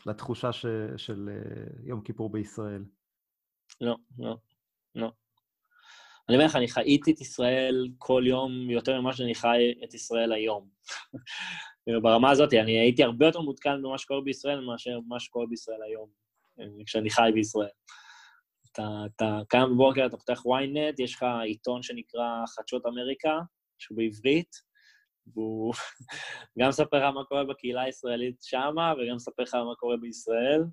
[0.05, 0.65] לתחושה ש,
[0.97, 1.29] של
[1.83, 2.83] יום כיפור בישראל.
[3.81, 4.37] לא, לא,
[4.95, 5.11] לא.
[6.29, 10.31] אני אומר לך, אני חייתי את ישראל כל יום יותר ממה שאני חי את ישראל
[10.31, 10.69] היום.
[12.03, 16.09] ברמה הזאת, אני הייתי הרבה יותר מעודכן במה שקורה בישראל מאשר מה שקורה בישראל היום,
[16.85, 17.69] כשאני חי בישראל.
[18.71, 18.83] אתה,
[19.15, 23.39] אתה קם בבוקר, אתה פותח ynet, יש לך עיתון שנקרא חדשות אמריקה,
[23.77, 24.55] שהוא בעברית,
[25.27, 25.73] והוא
[26.59, 30.63] גם מספר לך מה קורה בקהילה הישראלית שמה, וגם מספר לך מה קורה בישראל.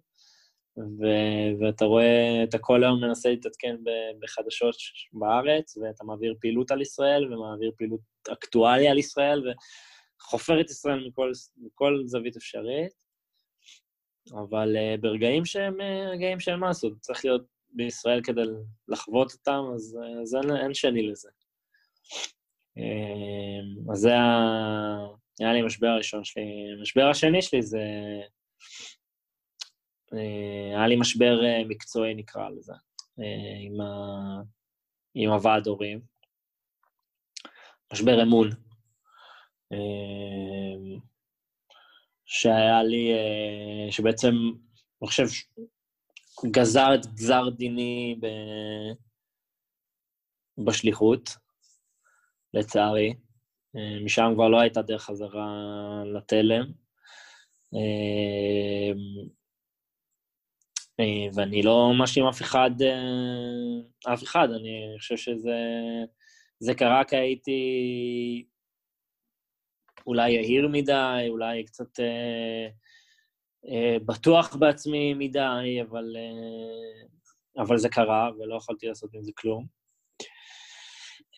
[0.79, 3.77] ו- ואתה רואה, אתה כל היום מנסה להתעדכן
[4.21, 4.75] בחדשות
[5.13, 8.01] בארץ, ואתה מעביר פעילות על ישראל, ומעביר פעילות
[8.33, 9.43] אקטואליה על ישראל,
[10.21, 12.93] וחופר את ישראל מכל, מכל זווית אפשרית.
[14.33, 18.43] אבל uh, ברגעים שהם uh, רגעים שאין מה לעשות, צריך להיות בישראל כדי
[18.89, 21.29] לחוות אותם, אז, uh, אז אין, אין שני לזה.
[22.79, 24.13] Uh, אז זה
[25.41, 26.43] היה לי המשבר הראשון שלי.
[26.79, 27.81] המשבר השני שלי זה...
[30.15, 32.73] אה, היה לי משבר אה, מקצועי, נקרא לזה,
[33.21, 33.87] אה, עם, ה...
[35.15, 36.01] עם הוועד הורים.
[37.93, 38.49] משבר אמון.
[42.25, 43.11] שהיה לי,
[43.91, 44.35] שבעצם,
[45.03, 45.25] אני חושב,
[46.47, 48.27] גזר את גזר דיני ב...
[50.67, 51.31] בשליחות,
[52.59, 53.15] לצערי.
[54.05, 55.47] משם כבר לא הייתה דרך חזרה
[56.15, 56.73] לתלם.
[57.75, 58.93] אה,
[61.35, 65.57] ואני לא מאשים אף אחד, אה, אף אחד, אני חושב שזה
[66.61, 67.61] זה קרה כי הייתי
[70.07, 72.69] אולי יהיר מדי, אולי קצת אה,
[73.69, 79.78] אה, בטוח בעצמי מדי, אבל, אה, אבל זה קרה ולא יכולתי לעשות עם זה כלום.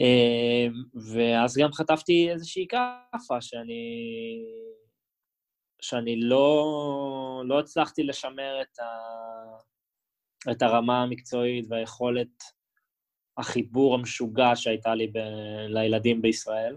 [0.01, 0.67] אה,
[1.15, 3.83] ואז גם חטפתי איזושהי כאפה שאני...
[5.83, 8.89] שאני לא, לא הצלחתי לשמר את, ה,
[10.53, 12.43] את הרמה המקצועית והיכולת
[13.39, 15.19] החיבור המשוגע שהייתה לי ב,
[15.69, 16.77] לילדים בישראל,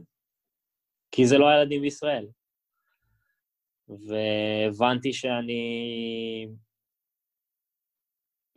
[1.11, 2.27] כי זה לא הילדים בישראל.
[3.87, 5.63] והבנתי שאני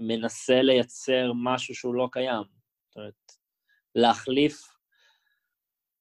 [0.01, 2.43] מנסה לייצר משהו שהוא לא קיים.
[2.89, 3.33] זאת אומרת,
[3.97, 4.63] להחליף...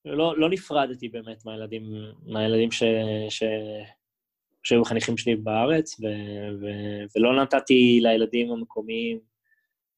[0.06, 1.84] לא, לא נפרדתי באמת מהילדים,
[2.26, 2.84] מהילדים ש,
[3.30, 3.44] ש,
[4.64, 6.06] שהיו חניכים שלי בארץ, ו-
[6.62, 9.20] ו- ולא נתתי לילדים המקומיים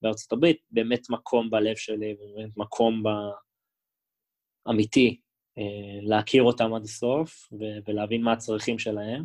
[0.02, 3.34] בארצות הברית באמת מקום בלב שלי, באמת מקום ב-
[4.70, 5.20] אמיתי,
[5.58, 9.24] אה, להכיר אותם עד הסוף ו- ולהבין מה הצרכים שלהם.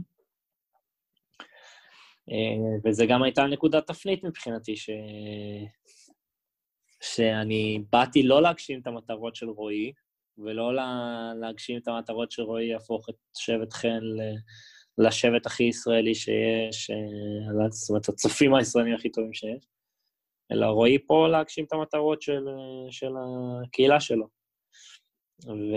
[2.31, 4.91] אה, וזה גם הייתה נקודת תפנית מבחינתי, ש...
[7.03, 9.93] שאני באתי לא להגשים את המטרות של רועי,
[10.39, 11.33] ולא לה...
[11.41, 14.01] להגשים את המטרות של רועי יהפוך את שבט חן.
[14.99, 19.67] לשבט הכי ישראלי שיש, אה, זאת אומרת, הצופים הישראלים הכי טובים שיש,
[20.53, 22.45] אלא רועי פה להגשים את המטרות של,
[22.91, 23.13] של
[23.67, 24.27] הקהילה שלו.
[25.47, 25.75] ו,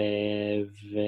[0.91, 0.99] ו,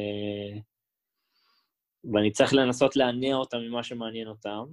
[2.13, 4.63] ואני צריך לנסות להניע אותם ממה שמעניין אותם,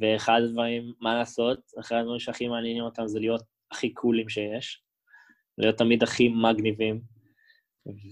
[0.00, 3.42] ואחד הדברים, מה לעשות, אחד הדברים שהכי מעניינים אותם זה להיות
[3.72, 4.82] הכי קולים שיש,
[5.58, 7.00] להיות תמיד הכי מגניבים,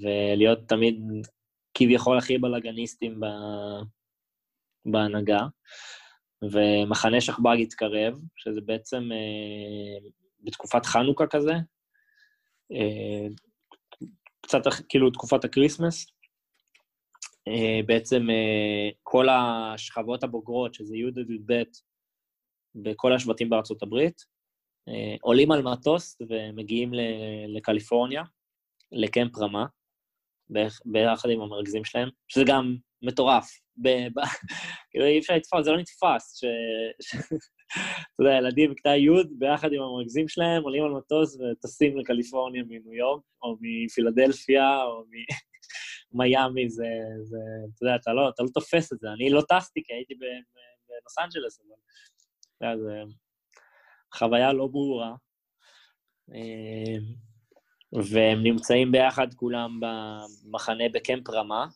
[0.02, 1.00] ולהיות תמיד
[1.74, 3.20] כביכול הכי בלאגניסטים
[4.84, 5.40] בהנהגה,
[6.42, 10.08] ומחנה שכב"ג התקרב, שזה בעצם אה,
[10.40, 11.52] בתקופת חנוכה כזה,
[12.72, 13.26] אה,
[14.40, 16.06] קצת כאילו תקופת ה Christmas.
[17.48, 21.62] אה, בעצם אה, כל השכבות הבוגרות, שזה י' עד י"ב,
[22.74, 24.24] בכל השבטים בארצות הברית,
[25.20, 26.90] עולים על מטוס ומגיעים
[27.48, 28.22] לקליפורניה,
[28.92, 29.66] ל Camp Ramah,
[30.84, 33.46] ביחד עם המרכזים שלהם, שזה גם מטורף.
[34.90, 36.40] כאילו, אי אפשר לתפוס, זה לא נתפס.
[38.14, 39.08] אתה יודע, ילדים בכיתה י',
[39.38, 45.04] ביחד עם המרכזים שלהם, עולים על מטוס וטסים לקליפורניה מניו יורק, או מפילדלפיה, או
[46.12, 46.86] ממיאמי, זה,
[47.22, 47.36] זה,
[47.74, 49.08] אתה יודע, אתה לא, אתה לא תופס את זה.
[49.12, 51.60] אני לא טסתי כי הייתי בלוס אנג'לס,
[52.62, 53.04] אבל...
[54.16, 55.14] חוויה לא ברורה.
[56.34, 56.96] אה,
[57.92, 61.66] והם נמצאים ביחד כולם במחנה בקמפ רמה,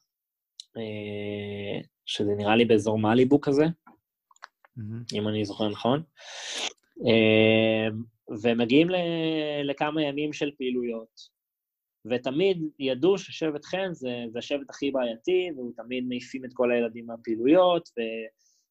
[0.76, 4.82] אה, שזה נראה לי באזור מאליבו כזה, mm-hmm.
[5.14, 6.02] אם אני זוכר נכון.
[7.06, 7.88] אה,
[8.42, 8.88] ומגיעים
[9.64, 11.40] לכמה ימים של פעילויות.
[12.10, 17.06] ותמיד ידעו ששבט חן זה, זה השבט הכי בעייתי, והוא תמיד מעיפים את כל הילדים
[17.06, 18.00] מהפעילויות, ו,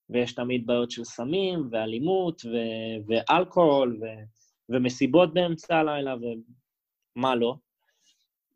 [0.10, 2.55] ויש תמיד בעיות של סמים, ואלימות, ו,
[3.07, 4.05] ואלכוהול, ו,
[4.70, 6.16] ומסיבות באמצע הלילה,
[7.16, 7.55] ומה לא.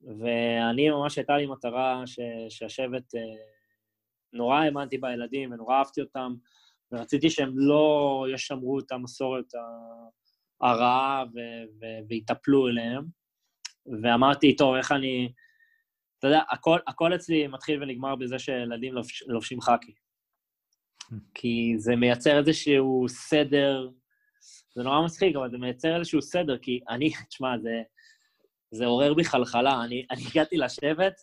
[0.02, 3.22] ואני ממש הייתה לי מטרה ש, שהשבט, אה,
[4.34, 6.34] נורא האמנתי בילדים ונורא אהבתי אותם,
[6.92, 9.46] ורציתי שהם לא ישמרו את המסורת
[10.62, 11.24] הרעה
[12.08, 13.04] ויטפלו אליהם.
[14.04, 15.32] ואמרתי, טוב, איך אני...
[16.20, 19.94] אתה יודע, הכל, הכל אצלי מתחיל ונגמר בזה שילדים לובש, לובשים חאקי.
[21.34, 23.90] כי זה מייצר איזשהו סדר,
[24.76, 27.82] זה נורא מצחיק, אבל זה מייצר איזשהו סדר, כי אני, תשמע, זה,
[28.72, 29.84] זה עורר בי חלחלה.
[29.84, 31.14] אני, אני הגעתי לשבט,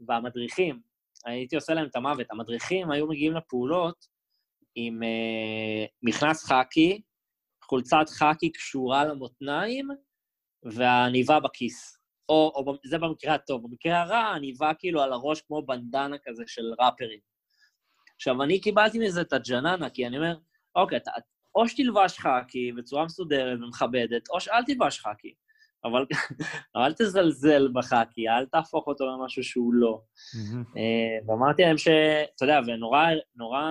[0.00, 0.80] והמדריכים,
[1.24, 2.26] הייתי עושה להם את המוות.
[2.30, 4.06] המדריכים היו מגיעים לפעולות
[4.74, 7.02] עם אה, מכנס חאקי,
[7.64, 9.88] חולצת חאקי קשורה למותניים,
[10.62, 11.96] והעניבה בכיס.
[12.28, 13.62] או, או זה במקרה הטוב.
[13.62, 17.29] במקרה הרע, עניבה כאילו על הראש כמו בנדנה כזה של ראפרים.
[18.20, 20.34] עכשיו, אני קיבלתי מזה את הג'ננה, כי אני אומר,
[20.76, 21.10] אוקיי, אתה,
[21.54, 25.34] או שתלבש חאקי בצורה מסודרת ומכבדת, או שאל תלבש חאקי.
[25.84, 26.06] אבל
[26.76, 30.00] אל תזלזל בחאקי, אל תהפוך אותו למשהו שהוא לא.
[30.76, 31.88] אה, ואמרתי להם ש...
[32.36, 33.06] אתה יודע, ונורא
[33.36, 33.62] נורא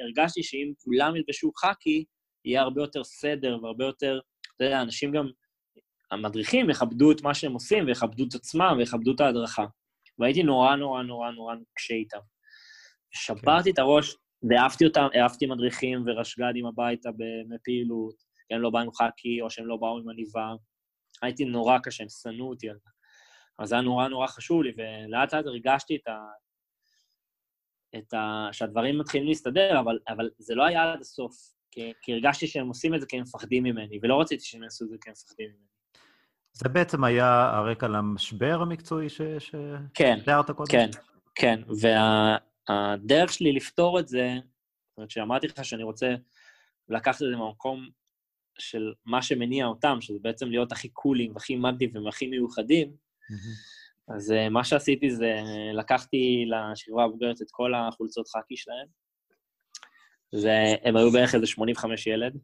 [0.00, 2.04] הרגשתי שאם כולם ילבשו חאקי,
[2.44, 4.20] יהיה הרבה יותר סדר והרבה יותר...
[4.56, 5.28] אתה יודע, אנשים גם...
[6.10, 9.66] המדריכים יכבדו את מה שהם עושים, ויכבדו את עצמם, ויכבדו את ההדרכה.
[10.18, 12.33] והייתי נורא נורא נורא נורא קשה איתם.
[13.14, 14.16] שברתי את הראש,
[14.50, 17.10] ואהבתי אותם, אהבתי מדריכים ורשג"דים הביתה
[17.48, 18.14] בפעילות,
[18.48, 20.52] כי הם לא באו עם חאקי, או שהם לא באו עם עניבה.
[21.22, 22.90] הייתי נורא קשה, הם שנאו אותי על זה.
[23.58, 26.18] אבל זה היה נורא נורא חשוב לי, ולאט לאט הרגשתי את ה...
[27.98, 28.48] את ה...
[28.52, 31.34] שהדברים מתחילים להסתדר, אבל, אבל זה לא היה עד הסוף,
[31.70, 34.84] כי, כי הרגשתי שהם עושים את זה כי הם מפחדים ממני, ולא רציתי שהם יעשו
[34.84, 35.66] את זה כי הם מפחדים ממני.
[36.52, 39.20] זה בעצם היה הרקע למשבר המקצועי ש...
[39.94, 40.18] כן,
[40.54, 40.70] קודם?
[40.70, 40.90] כן,
[41.34, 43.28] כן, והדרך וה...
[43.28, 46.14] שלי לפתור את זה, זאת אומרת, שאמרתי לך שאני רוצה
[46.88, 47.88] לקחת את זה מהמקום
[48.58, 54.14] של מה שמניע אותם, שזה בעצם להיות הכי קולים, הכי מגניבים והכי מיוחדים, mm-hmm.
[54.14, 55.32] אז uh, מה שעשיתי זה,
[55.74, 58.86] לקחתי לשכבה הבוגרת את כל החולצות חאקי שלהם,
[60.34, 62.38] זה, הם היו בערך איזה 85 ילד,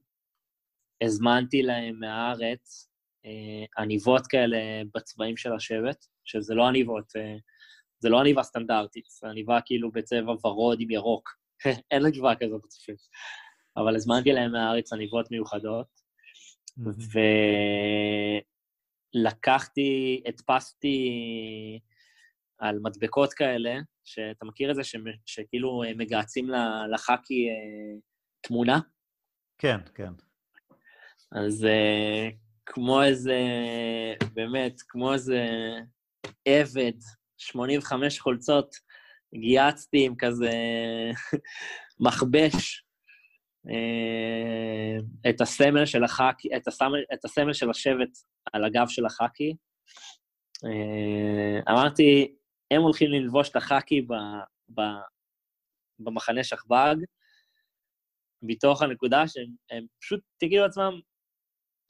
[1.03, 2.91] הזמנתי להם מהארץ
[3.27, 4.59] uh, עניבות כאלה
[4.95, 7.13] בצבעים של השבט, שזה לא עניבות,
[8.01, 11.37] זה לא עניבה סטנדרטית, זה עניבה כאילו בצבע ורוד עם ירוק.
[11.91, 12.95] אין עניבה כזאת בצופים.
[13.77, 16.01] אבל הזמנתי להם מהארץ עניבות מיוחדות,
[19.15, 21.11] ולקחתי, הדפסתי
[22.59, 24.97] על מדבקות כאלה, שאתה מכיר את זה, ש...
[25.27, 26.51] שכאילו מגהצים
[26.93, 27.99] לחאקי אה,
[28.41, 28.81] תמונה?
[29.59, 30.13] כן, כן.
[31.33, 32.29] אז אה,
[32.67, 33.39] כמו איזה,
[34.35, 35.47] באמת, כמו איזה
[36.45, 36.99] עבד,
[37.41, 38.75] 85 חולצות,
[39.35, 40.51] גייצתי עם כזה
[42.07, 42.85] מכבש
[43.69, 48.19] אה, את הסמל של החאקי, את הסמל, את הסמל של השבט
[48.53, 49.57] על הגב של החאקי.
[50.65, 52.35] אה, אמרתי,
[52.71, 54.13] הם הולכים ללבוש את החאקי ב,
[54.75, 54.81] ב,
[55.99, 56.97] במחנה שכב"ג,
[58.43, 61.01] מתוך הנקודה שהם פשוט תגידו לעצמם,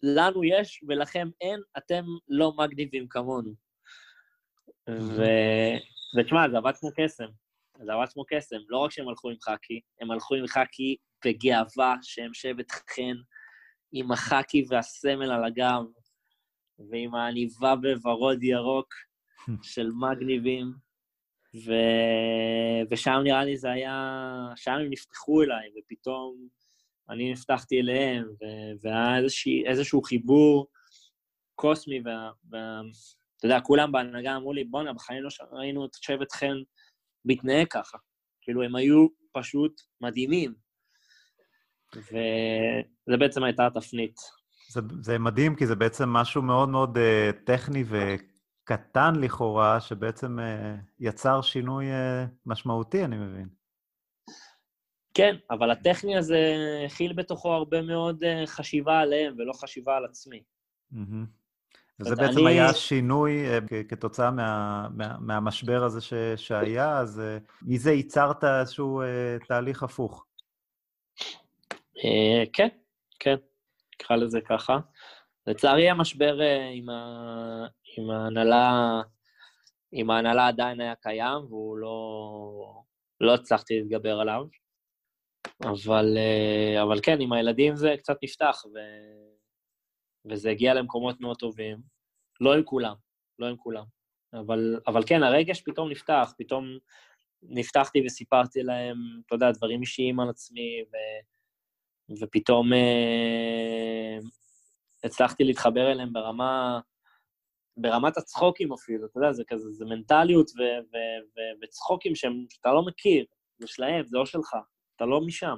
[0.03, 3.70] לנו יש ולכם אין, אתם לא מגניבים כמונו.
[4.89, 5.23] ו...
[6.17, 7.29] ותשמע, זה עבד כמו קסם.
[7.85, 8.57] זה עבד כמו קסם.
[8.69, 13.17] לא רק שהם הלכו עם חאקי, הם הלכו עם חאקי בגאווה שהם שבט חן,
[13.93, 15.83] עם החאקי והסמל על הגב,
[16.91, 18.95] ועם העניבה בוורוד ירוק
[19.73, 20.73] של מגניבים,
[21.67, 21.73] ו...
[22.91, 24.53] ושם נראה לי זה היה...
[24.57, 26.49] שם הם נפתחו אליי, ופתאום
[27.11, 28.45] אני נפתחתי אליהם, ו...
[28.83, 30.67] והיה איזושהי, איזשהו חיבור
[31.55, 32.81] קוסמי, ואתה וה...
[33.47, 36.57] יודע, כולם בהנהגה אמרו לי, בואנה, בחיים לא ראינו את שבט חן
[37.25, 37.99] מתנהג ככה.
[38.41, 40.55] כאילו, הם היו פשוט מדהימים.
[41.97, 44.17] וזה בעצם הייתה התפנית.
[44.71, 50.43] זה, זה מדהים, כי זה בעצם משהו מאוד מאוד uh, טכני וקטן לכאורה, שבעצם uh,
[51.01, 53.49] יצר שינוי uh, משמעותי, אני מבין.
[55.15, 60.43] כן, אבל הטכני הזה הכיל בתוכו הרבה מאוד אה, חשיבה עליהם ולא חשיבה על עצמי.
[62.01, 62.49] וזה בעצם אני...
[62.49, 69.03] היה שינוי אה, כתוצאה מה, מה, מהמשבר הזה ש, שהיה, אז אה, מזה ייצרת איזשהו
[69.49, 70.27] תהליך הפוך.
[72.53, 72.69] כן,
[73.21, 73.37] כן,
[73.95, 74.79] נקרא לזה ככה.
[75.47, 76.39] לצערי המשבר
[76.73, 77.67] עם, ה...
[77.99, 79.01] עם ההנהלה,
[79.93, 82.83] עם ההנהלה עדיין היה קיים, והוא לא...
[83.21, 84.45] לא הצלחתי להתגבר עליו.
[85.65, 88.79] אבל, אה, אבל כן, עם הילדים זה קצת נפתח, ו...
[90.25, 91.79] וזה הגיע למקומות מאוד טובים.
[92.41, 92.95] לא עם כולם,
[93.39, 93.85] לא עם כולם.
[94.33, 96.79] אבל, אבל כן, הרגש פתאום נפתח, פתאום
[97.43, 98.97] נפתחתי וסיפרתי להם,
[99.27, 100.97] אתה יודע, דברים אישיים על עצמי, ו...
[102.21, 104.19] ופתאום אה,
[105.05, 106.81] הצלחתי להתחבר אליהם ברמה,
[107.77, 110.97] ברמת הצחוקים אפילו, אתה יודע, זה כזה, זה מנטליות ו, ו,
[111.37, 113.25] ו, וצחוקים שהם, שאתה לא מכיר,
[113.59, 114.57] זה שלהם, זה לא שלך.
[114.97, 115.57] אתה לא משם.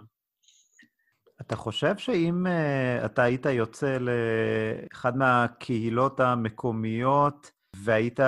[1.46, 8.20] אתה חושב שאם uh, אתה היית יוצא לאחד מהקהילות המקומיות והיית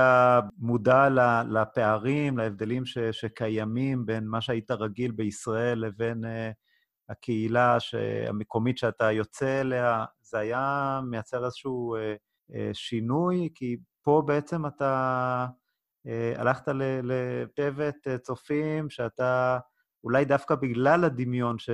[0.59, 1.09] מודע
[1.49, 6.29] לפערים, להבדלים ש, שקיימים בין מה שהיית רגיל בישראל לבין uh,
[7.09, 7.79] הקהילה
[8.29, 12.19] המקומית שאתה יוצא אליה, זה היה מייצר איזשהו uh,
[12.53, 13.49] uh, שינוי?
[13.55, 15.47] כי פה בעצם אתה
[16.07, 16.69] uh, הלכת
[17.03, 19.59] לשבט צופים שאתה...
[20.05, 21.71] אולי דווקא בגלל הדמיון ש,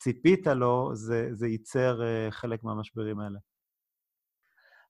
[0.00, 3.38] שציפית לו, זה, זה ייצר uh, חלק מהמשברים האלה.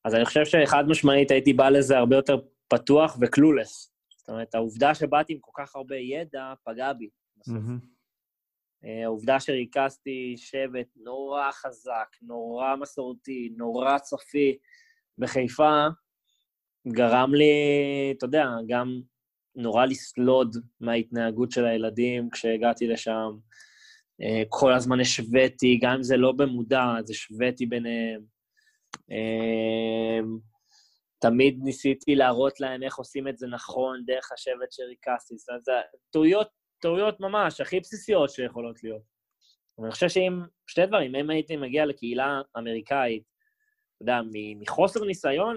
[0.04, 3.92] אז אני חושב שחד משמעית הייתי בא לזה הרבה יותר פתוח וקלולס.
[4.18, 7.56] זאת אומרת, העובדה שבאתי עם כל כך הרבה ידע פגעה בי בסוף.
[7.56, 7.86] Mm-hmm.
[9.04, 14.58] העובדה שריכזתי שבט נורא חזק, נורא מסורתי, נורא צפי
[15.18, 15.86] בחיפה,
[16.88, 17.54] גרם לי,
[18.18, 19.00] אתה יודע, גם
[19.56, 23.30] נורא לסלוד מההתנהגות של הילדים כשהגעתי לשם.
[24.22, 28.20] אה, כל הזמן השוויתי, גם אם זה לא במודע, אז השוויתי ביניהם.
[29.10, 30.20] אה,
[31.20, 35.36] תמיד ניסיתי להראות להם איך עושים את זה נכון דרך השבט שריכזתי.
[35.36, 35.72] זאת אומרת, זה
[36.10, 36.48] טעויות,
[36.80, 39.02] טעויות ממש, הכי בסיסיות שיכולות להיות.
[39.82, 43.22] אני חושב שאם, שתי דברים, אם הייתי מגיע לקהילה אמריקאית,
[43.96, 44.20] אתה יודע,
[44.60, 45.56] מחוסר ניסיון,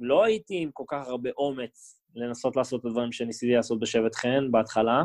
[0.00, 4.50] לא הייתי עם כל כך הרבה אומץ לנסות לעשות את הדברים שניסיתי לעשות בשבט חן
[4.50, 5.04] בהתחלה.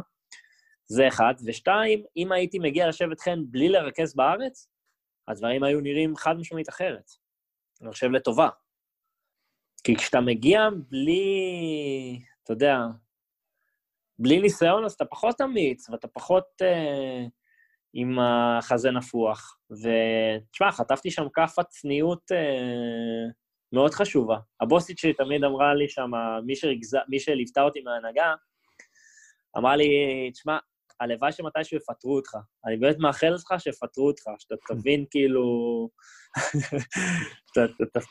[0.88, 1.34] זה אחד.
[1.46, 4.70] ושתיים, אם הייתי מגיע לשבט חן בלי לרכז בארץ,
[5.28, 7.12] הדברים היו נראים חד משמעית אחרת.
[7.82, 8.50] אני חושב לטובה.
[9.84, 11.22] כי כשאתה מגיע בלי,
[12.44, 12.78] אתה יודע,
[14.20, 17.26] בלי ניסיון, אז אתה פחות אמיץ, ואתה פחות אה,
[17.94, 19.58] עם החזה נפוח.
[19.72, 23.26] ותשמע, חטפתי שם כאפה צניעות אה,
[23.74, 24.38] מאוד חשובה.
[24.62, 26.12] הבוסית שלי תמיד אמרה לי שם,
[26.46, 28.34] מי, שרגזה, מי שליוותה אותי מההנהגה,
[29.58, 29.88] אמרה לי,
[30.32, 30.58] תשמע,
[31.00, 32.38] הלוואי שמתישהו יפטרו אותך.
[32.66, 35.44] אני באמת מאחל לך שיפטרו אותך, שאתה תבין כאילו...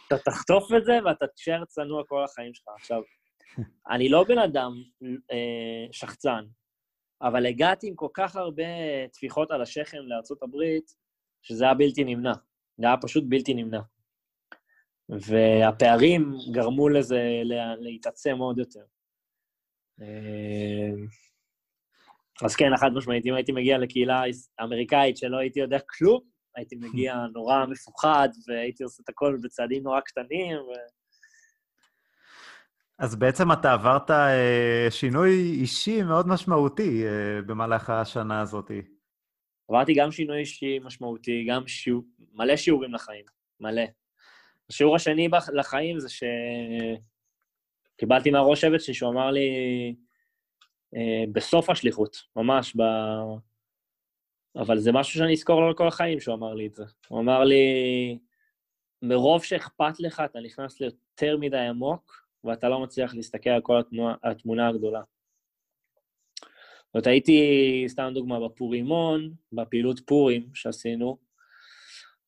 [0.09, 2.68] אתה תחטוף את זה ואתה תישאר צנוע כל החיים שלך.
[2.78, 3.03] עכשיו,
[3.93, 4.72] אני לא בן אדם
[5.32, 6.45] אה, שחצן,
[7.22, 8.64] אבל הגעתי עם כל כך הרבה
[9.12, 10.95] טפיחות על השכם לארצות הברית,
[11.43, 12.32] שזה היה בלתי נמנע.
[12.78, 13.80] זה היה פשוט בלתי נמנע.
[15.09, 17.20] והפערים גרמו לזה
[17.78, 18.84] להתעצם עוד יותר.
[22.45, 24.22] אז כן, חד משמעית, אם הייתי מגיע לקהילה
[24.62, 26.20] אמריקאית שלא הייתי יודע כלום,
[26.57, 30.57] הייתי מגיע נורא מפוחד, והייתי עושה את הכל בצעדים נורא קטנים.
[30.57, 30.70] ו...
[32.99, 35.30] אז בעצם אתה עברת אה, שינוי
[35.61, 38.70] אישי מאוד משמעותי אה, במהלך השנה הזאת.
[39.68, 43.24] עברתי גם שינוי אישי משמעותי, גם שיעור, מלא שיעורים לחיים,
[43.61, 43.82] מלא.
[44.70, 46.09] השיעור השני לחיים זה
[47.97, 49.51] שקיבלתי מהראש שבט שלי, שהוא אמר לי,
[51.32, 52.82] בסוף השליחות, ממש, ב...
[54.57, 56.84] אבל זה משהו שאני אזכור לו לכל החיים שהוא אמר לי את זה.
[57.09, 57.64] הוא אמר לי,
[59.03, 64.14] מרוב שאכפת לך, אתה נכנס ליותר מדי עמוק, ואתה לא מצליח להסתכל על כל התנועה,
[64.22, 65.03] התמונה הגדולה.
[66.94, 71.18] זאת הייתי, סתם דוגמה, בפורימון, בפעילות פורים שעשינו,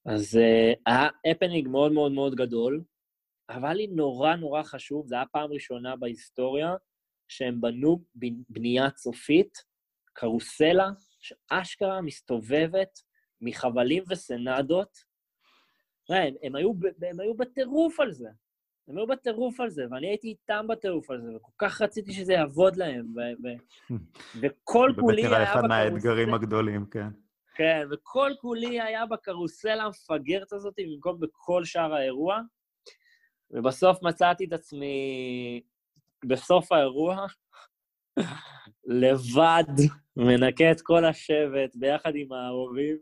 [0.05, 2.83] אז uh, היה הפנינג מאוד מאוד מאוד גדול,
[3.49, 6.75] אבל לי נורא נורא חשוב, זו הייתה פעם ראשונה בהיסטוריה
[7.29, 8.05] שהם בנו
[8.49, 9.59] בנייה צופית,
[10.13, 12.99] קרוסלה, שאשכרה מסתובבת
[13.41, 14.99] מחבלים וסנדות.
[16.09, 16.73] הם, הם, היו,
[17.11, 18.29] הם היו בטירוף על זה.
[18.89, 22.33] הם היו בטירוף על זה, ואני הייתי איתם בטירוף על זה, וכל כך רציתי שזה
[22.33, 23.95] יעבוד להם, ו- ו-
[24.43, 25.45] וכל כולי היה בקרוסלה.
[25.45, 27.09] באמת אחד מהאתגרים הגדולים, כן.
[27.55, 32.41] כן, וכל כולי היה בקרוסלה המפגרת הזאת במקום בכל שאר האירוע,
[33.51, 35.61] ובסוף מצאתי את עצמי
[36.25, 37.27] בסוף האירוע,
[38.85, 39.75] לבד,
[40.17, 42.99] מנקה את כל השבט ביחד עם ההורים,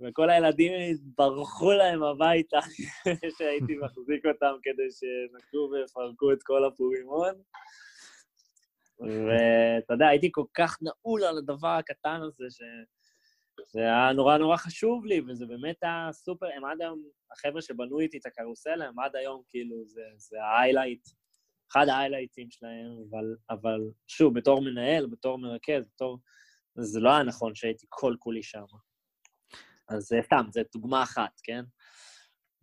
[0.00, 0.72] וכל הילדים
[1.18, 2.58] ברחו להם הביתה,
[3.38, 7.34] שהייתי מחזיק אותם כדי שנקו ויפרקו את כל הפורימון.
[8.98, 12.62] ואתה יודע, הייתי כל כך נעול על הדבר הקטן הזה, ש...
[13.72, 17.02] זה היה נורא נורא חשוב לי, וזה באמת היה סופר, הם עד היום,
[17.32, 21.08] החבר'ה שבנו איתי את הקרוסלה, הם עד היום, כאילו, זה, זה ההיילייט,
[21.70, 26.18] אחד ההיילייטים שלהם, אבל, אבל שוב, בתור מנהל, בתור מרכז, בתור...
[26.78, 28.64] זה לא היה נכון שהייתי כל כולי שם.
[29.88, 31.64] אז סתם, זו דוגמה אחת, כן?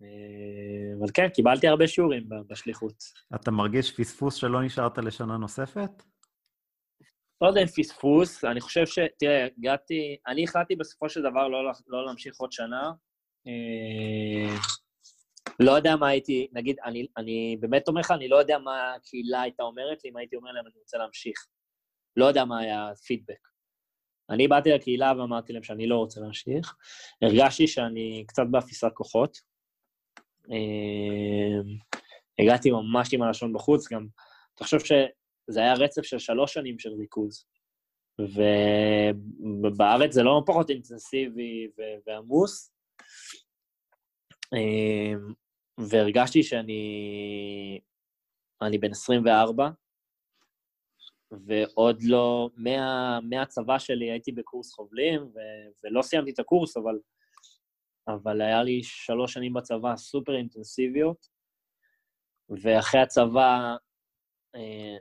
[0.01, 3.03] אה, אבל כן, קיבלתי הרבה שיעורים בשליחות.
[3.35, 6.03] אתה מרגיש פספוס שלא נשארת לשנה נוספת?
[7.41, 8.99] לא יודע אם פספוס, אני חושב ש...
[9.19, 10.17] תראה, הגעתי...
[10.27, 12.91] אני החלטתי בסופו של דבר לא, לא להמשיך עוד שנה.
[15.59, 19.41] לא יודע מה הייתי, נגיד, אני, אני באמת אומר לך, אני לא יודע מה הקהילה
[19.41, 21.47] הייתה אומרת לי אם הייתי אומר להם, אני רוצה להמשיך.
[22.17, 23.47] לא יודע מה היה הפידבק.
[24.29, 26.75] אני באתי לקהילה ואמרתי להם שאני לא רוצה להמשיך.
[27.21, 29.37] הרגשתי שאני קצת באפיסת כוחות.
[30.51, 31.61] אה,
[32.39, 34.07] הגעתי ממש עם הלשון בחוץ, גם,
[34.55, 37.45] תחשוב שזה היה רצף של שלוש שנים של ריכוז.
[39.63, 41.67] ובארץ זה לא פחות אינטנסיבי
[42.07, 42.73] ועמוס.
[45.77, 47.81] והרגשתי שאני
[48.61, 49.69] אני בן 24,
[51.31, 55.39] ועוד לא, מה, מהצבא שלי הייתי בקורס חובלים, ו,
[55.83, 56.99] ולא סיימתי את הקורס, אבל,
[58.07, 61.27] אבל היה לי שלוש שנים בצבא סופר אינטנסיביות,
[62.49, 63.75] ואחרי הצבא
[64.55, 64.97] אה,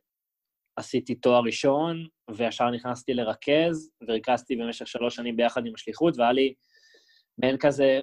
[0.77, 2.07] עשיתי תואר ראשון,
[2.37, 6.55] וישר נכנסתי לרכז, וריכזתי במשך שלוש שנים ביחד עם השליחות, והיה לי
[7.39, 8.01] מעין כזה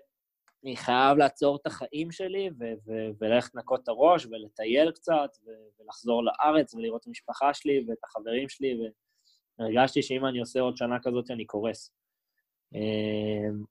[0.64, 2.50] אני חייב לעצור את החיים שלי
[3.22, 5.38] וללכת לנקות את הראש ולטייל קצת
[5.80, 8.78] ולחזור לארץ ולראות את המשפחה שלי ואת החברים שלי,
[9.60, 11.92] והרגשתי שאם אני עושה עוד שנה כזאת אני קורס.
[12.74, 13.64] אמ,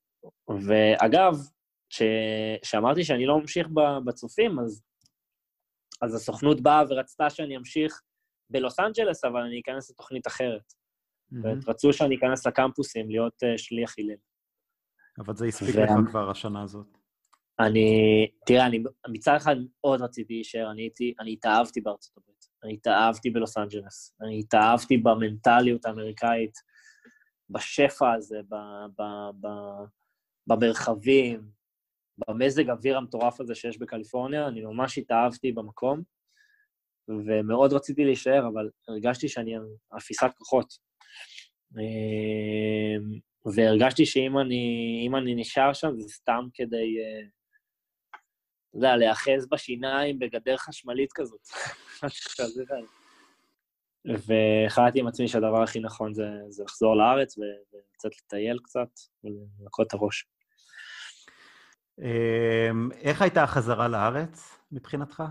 [0.69, 1.35] ואגב,
[2.63, 3.69] כשאמרתי שאני לא ממשיך
[4.05, 4.83] בצופים, אז,
[6.03, 8.03] אז הסוכנות באה ורצתה שאני אמשיך
[8.51, 10.73] בלוס אנג'לס, אבל אני אכנס לתוכנית אחרת.
[11.33, 11.67] Mm-hmm.
[11.67, 14.17] ורצו שאני אכנס לקמפוסים להיות uh, שליח הלל.
[15.19, 15.77] אבל זה הספיק.
[15.77, 16.87] לך כבר השנה הזאת.
[17.61, 22.75] אני, תראה, אני מצד אחד מאוד רציתי להישאר, אני, הייתי, אני התאהבתי בארצות הברית, אני
[22.75, 26.53] התאהבתי בלוס אנג'לס, אני התאהבתי במנטליות האמריקאית,
[27.51, 28.55] בשפע הזה, ב,
[28.99, 29.03] ב,
[29.41, 29.49] ב,
[30.47, 31.51] במרחבים,
[32.19, 36.03] במזג האוויר המטורף הזה שיש בקליפורניה, אני ממש התאהבתי במקום,
[37.09, 39.57] ומאוד רציתי להישאר, אבל הרגשתי שאני
[39.97, 40.75] אפיסת כוחות.
[43.47, 47.27] והרגשתי שאם אני, אני נשאר שם, זה סתם כדי, אה,
[48.69, 51.41] אתה יודע, להיאחז בשיניים בגדר חשמלית כזאת.
[54.05, 58.89] והחלטתי עם עצמי שהדבר הכי נכון זה, זה לחזור לארץ ולצאת לטייל קצת
[59.25, 60.27] ולנקות את הראש.
[61.99, 65.23] אמ, איך הייתה החזרה לארץ מבחינתך?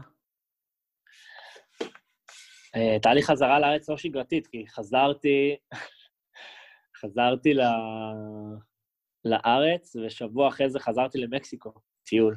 [2.75, 5.55] אה, הייתה לי חזרה לארץ לא שגרתית, כי חזרתי,
[7.01, 7.61] חזרתי ל...
[9.25, 11.73] לארץ, ושבוע אחרי זה חזרתי למקסיקו,
[12.03, 12.35] טיול.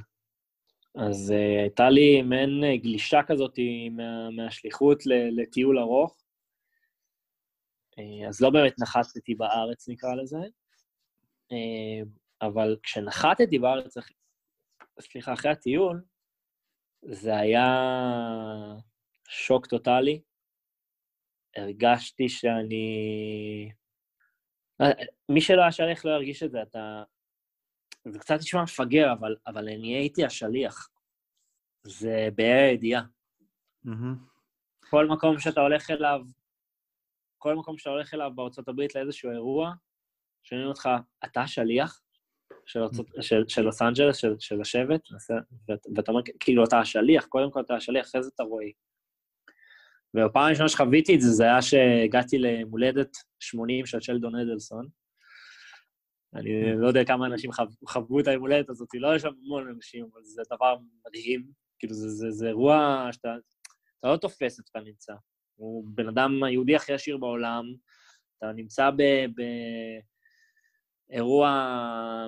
[0.94, 3.54] אז uh, הייתה לי מעין uh, גלישה כזאת
[3.90, 6.16] מה, מהשליחות לטיול ארוך.
[7.90, 10.38] Uh, אז לא באמת נחתתי בארץ, נקרא לזה,
[11.52, 12.06] uh,
[12.42, 13.96] אבל כשנחתתי בארץ,
[15.00, 16.02] סליחה, אחרי הטיול,
[17.02, 17.66] זה היה
[19.28, 20.22] שוק טוטאלי.
[21.56, 23.70] הרגשתי שאני
[25.28, 27.02] מי שלא היה שליח לא ירגיש את זה, אתה...
[28.08, 30.88] זה קצת נשמע מפגר, אבל, אבל אני הייתי השליח.
[31.82, 33.02] זה בה"א הידיעה.
[33.86, 33.90] Mm-hmm.
[34.90, 36.20] כל מקום שאתה הולך אליו,
[37.38, 39.72] כל מקום שאתה הולך אליו בארצות הברית לאיזשהו אירוע,
[40.42, 40.88] שואלים אותך,
[41.24, 42.02] אתה השליח
[42.66, 43.22] של, mm-hmm.
[43.22, 45.00] של, של לוס אנג'לס, של, של השבט?
[45.96, 48.72] ואתה אומר, כאילו, אתה השליח, קודם כל אתה השליח, אחרי זה אתה רואי.
[50.14, 54.88] והפעם הראשונה שחוויתי את זה, זה היה שהגעתי למולדת 80 של שלדון אדלסון.
[56.34, 57.50] אני לא יודע כמה אנשים
[57.88, 61.46] חוו את ההמולדת הזאת, לא יש שם המון אנשים, אבל זה דבר מדהים.
[61.78, 63.34] כאילו, זה, זה, זה אירוע שאתה
[64.00, 65.14] אתה לא תופס איפה אתה נמצא.
[65.56, 67.64] הוא בן אדם היהודי הכי עשיר בעולם,
[68.38, 68.90] אתה נמצא
[71.10, 71.50] באירוע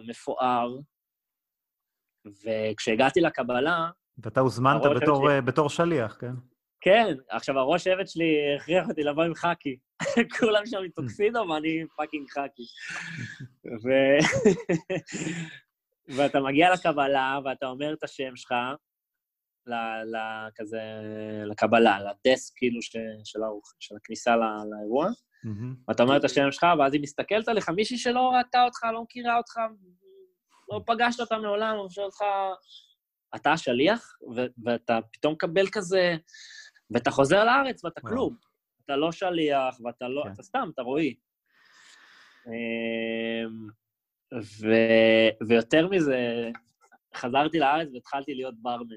[0.07, 0.79] מפואר,
[2.27, 3.91] וכשהגעתי לקבלה...
[4.19, 5.33] ואתה הוזמנת בתור, ש...
[5.45, 6.33] בתור שליח, כן?
[6.85, 9.77] כן, עכשיו הראש שבט שלי הכריח אותי לבוא עם חאקי.
[10.39, 12.63] כולם שם עם טוקסידו ואני fucking חאקי.
[13.85, 13.89] ו...
[16.17, 18.55] ואתה מגיע לקבלה ואתה אומר את השם שלך,
[20.55, 20.81] כזה,
[21.47, 25.09] לקבלה, לדסק כאילו ש, של, האור, של הכניסה לא, לאירוע.
[25.09, 25.85] Mm-hmm.
[25.89, 29.37] ואתה אומר את השם שלך, ואז היא מסתכלת עליך, מישהי שלא ראתה אותך, לא מכירה
[29.37, 29.57] אותך,
[30.73, 32.25] לא פגשת אותה מעולם, הוא שואל אותך,
[33.37, 34.17] אתה השליח,
[34.65, 36.17] ואתה פתאום מקבל כזה,
[36.93, 38.37] ואתה חוזר לארץ ואתה כלום.
[38.85, 40.33] אתה לא שליח, ואתה לא, כן.
[40.33, 41.15] אתה סתם, אתה רועי.
[42.47, 43.69] אמ,
[44.35, 46.51] ו- ויותר מזה,
[47.15, 48.97] חזרתי לארץ והתחלתי להיות ברמן.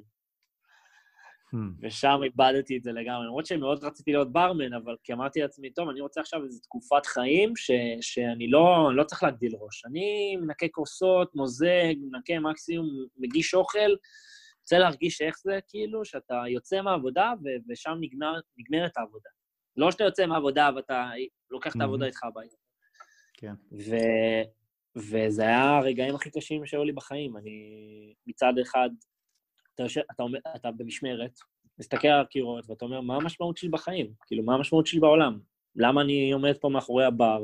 [1.54, 1.58] Hmm.
[1.82, 3.26] ושם איבדתי את זה לגמרי.
[3.26, 7.06] למרות שמאוד רציתי להיות ברמן, אבל כי אמרתי לעצמי, טוב, אני רוצה עכשיו איזו תקופת
[7.06, 7.72] חיים ש,
[8.02, 9.86] שאני לא, לא צריך להגדיל ראש.
[9.86, 13.92] אני מנקה כוסות, מוזג, מנקה מקסימום, מגיש אוכל,
[14.66, 19.30] רוצה להרגיש איך זה, כאילו, שאתה יוצא מהעבודה ו, ושם נגמר, נגמרת העבודה.
[19.78, 21.10] לא שאתה יוצא מהעבודה ואתה
[21.52, 22.56] לוקח את העבודה איתך הביתה.
[23.34, 23.54] כן.
[23.72, 23.96] ו...
[24.96, 27.38] וזה היה הרגעים הכי קשים שהיו לי בחיים.
[27.38, 28.90] אני מצד אחד
[29.74, 30.24] אתה, יושב, אתה,
[30.56, 31.40] אתה במשמרת,
[31.80, 34.14] מסתכל על הקירות, ואתה אומר, מה המשמעות שלי בחיים?
[34.28, 35.40] כאילו, מה המשמעות שלי בעולם?
[35.76, 37.44] למה אני עומד פה מאחורי הבר,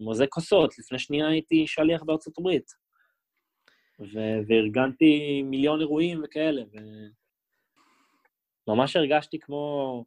[0.00, 0.78] מוזג כוסות?
[0.78, 2.85] לפני שנייה הייתי שליח בארצות הברית.
[4.00, 6.62] ו- וארגנתי מיליון אירועים וכאלה,
[8.68, 10.04] וממש הרגשתי כמו...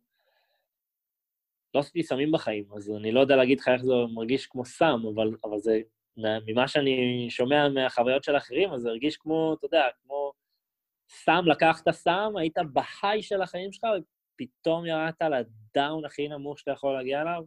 [1.73, 4.99] לא עשיתי סמים בחיים, אז אני לא יודע להגיד לך איך זה מרגיש כמו סם,
[5.13, 5.81] אבל, אבל זה,
[6.17, 10.31] ממה שאני שומע מהחוויות של אחרים, אז זה הרגיש כמו, אתה יודע, כמו
[11.09, 13.83] סם, לקחת סם, היית בהיי של החיים שלך,
[14.35, 17.43] ופתאום ירדת לדאון הכי נמוך שאתה יכול להגיע אליו,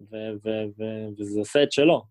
[0.00, 2.02] וזה עושה את שלו.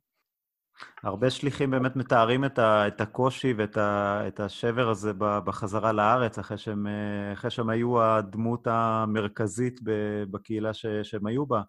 [1.03, 6.39] הרבה שליחים באמת מתארים את, ה, את הקושי ואת ה, את השבר הזה בחזרה לארץ,
[6.39, 6.88] אחרי שהם,
[7.34, 9.79] אחרי שהם היו הדמות המרכזית
[10.32, 11.61] בקהילה ש, שהם היו בה.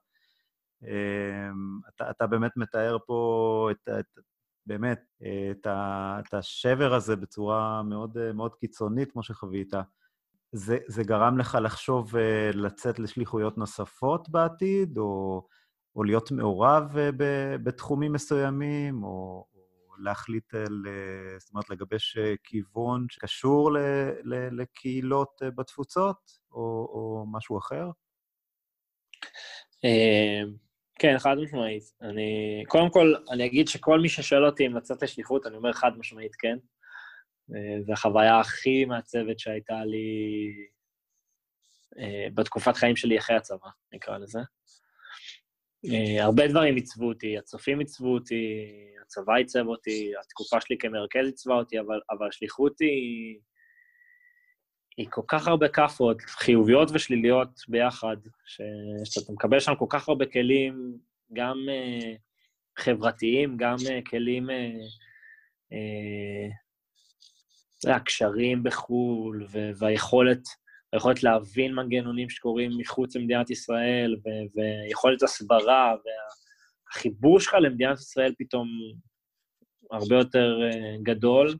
[0.82, 4.18] אמ, אתה, אתה באמת מתאר פה את, את,
[4.66, 9.72] באמת, אה, את, ה, את השבר הזה בצורה מאוד, אה, מאוד קיצונית, כמו שחווית.
[10.52, 15.46] זה, זה גרם לך לחשוב אה, לצאת לשליחויות נוספות בעתיד, או,
[15.96, 16.96] או להיות מעורב
[17.64, 20.82] בתחומים מסוימים, או, או להחליט, על,
[21.38, 23.78] זאת אומרת, לגבש כיוון שקשור ל,
[24.24, 26.18] ל, לקהילות בתפוצות,
[26.52, 26.60] או,
[26.92, 27.90] או משהו אחר?
[31.02, 31.82] כן, חד משמעית.
[32.02, 32.62] אני...
[32.68, 36.34] קודם כל, אני אגיד שכל מי ששואל אותי אם לצאת לשליחות, אני אומר חד משמעית
[36.34, 36.56] כן.
[37.54, 40.06] אה, זו החוויה הכי מעצבת שהייתה לי
[41.98, 44.40] אה, בתקופת חיים שלי אחרי הצבא, נקרא לזה.
[45.90, 48.66] אה, הרבה דברים עיצבו אותי, הצופים עיצבו אותי,
[49.02, 53.38] הצבא עיצב אותי, התקופה שלי כמרכז עיצבה אותי, אבל, אבל השליחות היא...
[54.96, 58.16] היא כל כך הרבה כאפות, חיוביות ושליליות ביחד,
[58.46, 58.60] ש...
[59.04, 60.98] שאתה מקבל שם כל כך הרבה כלים,
[61.32, 62.18] גם uh,
[62.82, 64.52] חברתיים, גם uh, כלים, uh,
[65.72, 66.52] uh,
[67.90, 69.46] הקשרים בחו"ל,
[69.78, 70.42] והיכולת
[70.92, 75.94] היכולת להבין מנגנונים שקורים מחוץ למדינת ישראל, ו- ויכולת הסברה,
[76.94, 78.68] והחיבור שלך למדינת ישראל פתאום
[79.90, 81.56] הרבה יותר uh, גדול.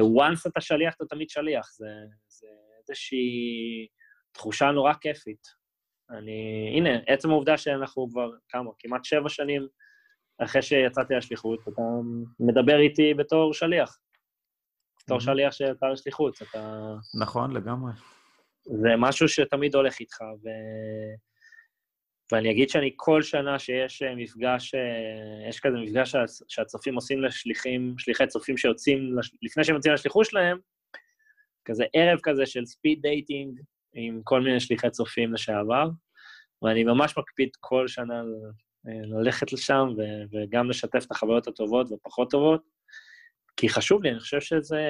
[0.00, 1.72] וואנס אתה שליח, אתה תמיד שליח.
[1.72, 1.86] זה,
[2.28, 2.46] זה
[2.78, 3.86] איזושהי
[4.32, 5.46] תחושה נורא כיפית.
[6.10, 9.66] אני, הנה, עצם העובדה שאנחנו כבר, כמה, כמעט שבע שנים
[10.38, 11.82] אחרי שיצאתי לשליחות, אתה
[12.40, 13.98] מדבר איתי בתור שליח.
[15.08, 16.94] בתור שליח שיצא לשליחות, אתה...
[17.20, 17.92] נכון, לגמרי.
[18.62, 20.48] זה משהו שתמיד הולך איתך, ו...
[22.32, 26.14] ואני אגיד שאני כל שנה שיש אה, מפגש, אה, יש כזה מפגש
[26.48, 30.58] שהצופים עושים לשליחים, שליחי צופים שיוצאים, לפני שהם יוצאים לשליחות שלהם,
[31.64, 33.60] כזה ערב כזה של speed dating
[33.94, 35.88] עם כל מיני שליחי צופים לשעבר,
[36.62, 38.22] ואני ממש מקפיד כל שנה
[38.88, 39.88] אה, ללכת לשם
[40.32, 42.77] וגם לשתף את החוויות הטובות והפחות טובות,
[43.60, 44.82] כי חשוב לי, אני חושב שזה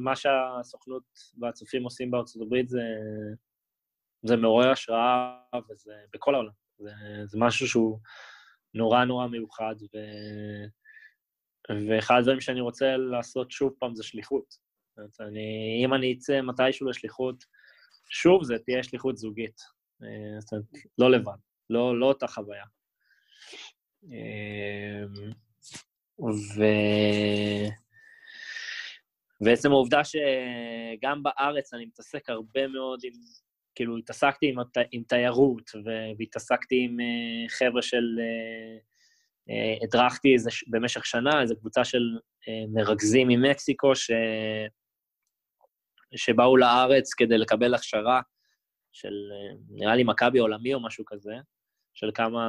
[0.00, 1.02] מה שהסוכנות
[1.38, 2.82] והצופים עושים בארצות הברית, זה,
[4.22, 5.40] זה מעורר השראה
[5.70, 6.52] וזה בכל העולם.
[6.78, 6.90] זה,
[7.26, 7.98] זה משהו שהוא
[8.74, 9.98] נורא נורא מיוחד, ו...
[11.88, 14.44] ואחד הדברים שאני רוצה לעשות שוב פעם זה שליחות.
[14.50, 17.44] זאת אומרת, אני, אם אני אצא מתישהו לשליחות,
[18.08, 19.60] שוב, זה תהיה שליחות זוגית.
[20.02, 20.64] אה, זאת אומרת,
[20.98, 21.38] לא לבד,
[21.70, 22.64] לא, לא אותה חוויה.
[24.12, 25.04] אה,
[26.56, 26.62] ו...
[29.40, 33.12] ועצם העובדה שגם בארץ אני מתעסק הרבה מאוד עם
[33.74, 34.56] כאילו, התעסקתי עם,
[34.92, 35.70] עם תיירות,
[36.18, 38.04] והתעסקתי עם uh, חבר'ה של...
[38.18, 38.82] Uh,
[39.50, 42.18] uh, הדרכתי איזה, במשך שנה איזו קבוצה של
[42.72, 44.10] מרכזים ממקסיקו, ש...
[46.16, 48.20] שבאו לארץ כדי לקבל הכשרה
[48.92, 49.14] של,
[49.68, 51.34] נראה לי, מכבי עולמי או משהו כזה,
[51.94, 52.42] של כמה,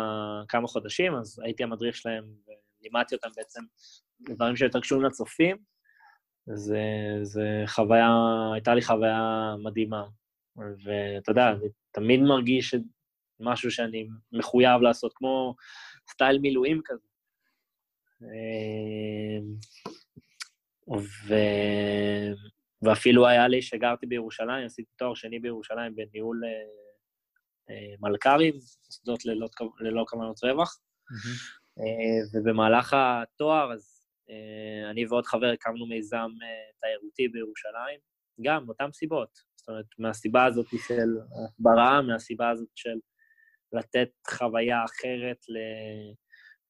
[0.48, 2.24] כמה חודשים, אז הייתי המדריך שלהם
[2.82, 3.61] ולימדתי אותם בעצם
[4.30, 5.57] דברים שיותר קשורים לצופים.
[6.54, 6.84] זה,
[7.24, 8.10] זה חוויה,
[8.54, 10.04] הייתה לי חוויה מדהימה.
[10.58, 12.76] ואתה יודע, אני תמיד מרגיש
[13.40, 15.56] משהו שאני מחויב לעשות, כמו
[16.10, 17.08] סטייל מילואים כזה.
[18.22, 19.56] אמ,
[21.28, 21.34] ו...
[22.82, 26.50] ואפילו היה לי, שגרתי בירושלים, עשיתי תואר שני בירושלים בניהול אה,
[27.70, 28.54] אה, מלכ"רים,
[28.86, 29.48] מוסדות ללא,
[29.80, 30.80] ללא כוונות רווח.
[30.80, 31.60] Mm-hmm.
[32.34, 33.99] ובמהלך התואר, אז
[34.91, 36.30] אני ועוד חבר הקמנו מיזם
[36.81, 37.99] תיירותי בירושלים,
[38.41, 39.30] גם מאותן סיבות.
[39.56, 41.10] זאת אומרת, מהסיבה הזאת של
[41.45, 42.95] הסברה, מהסיבה הזאת של
[43.73, 45.38] לתת חוויה אחרת.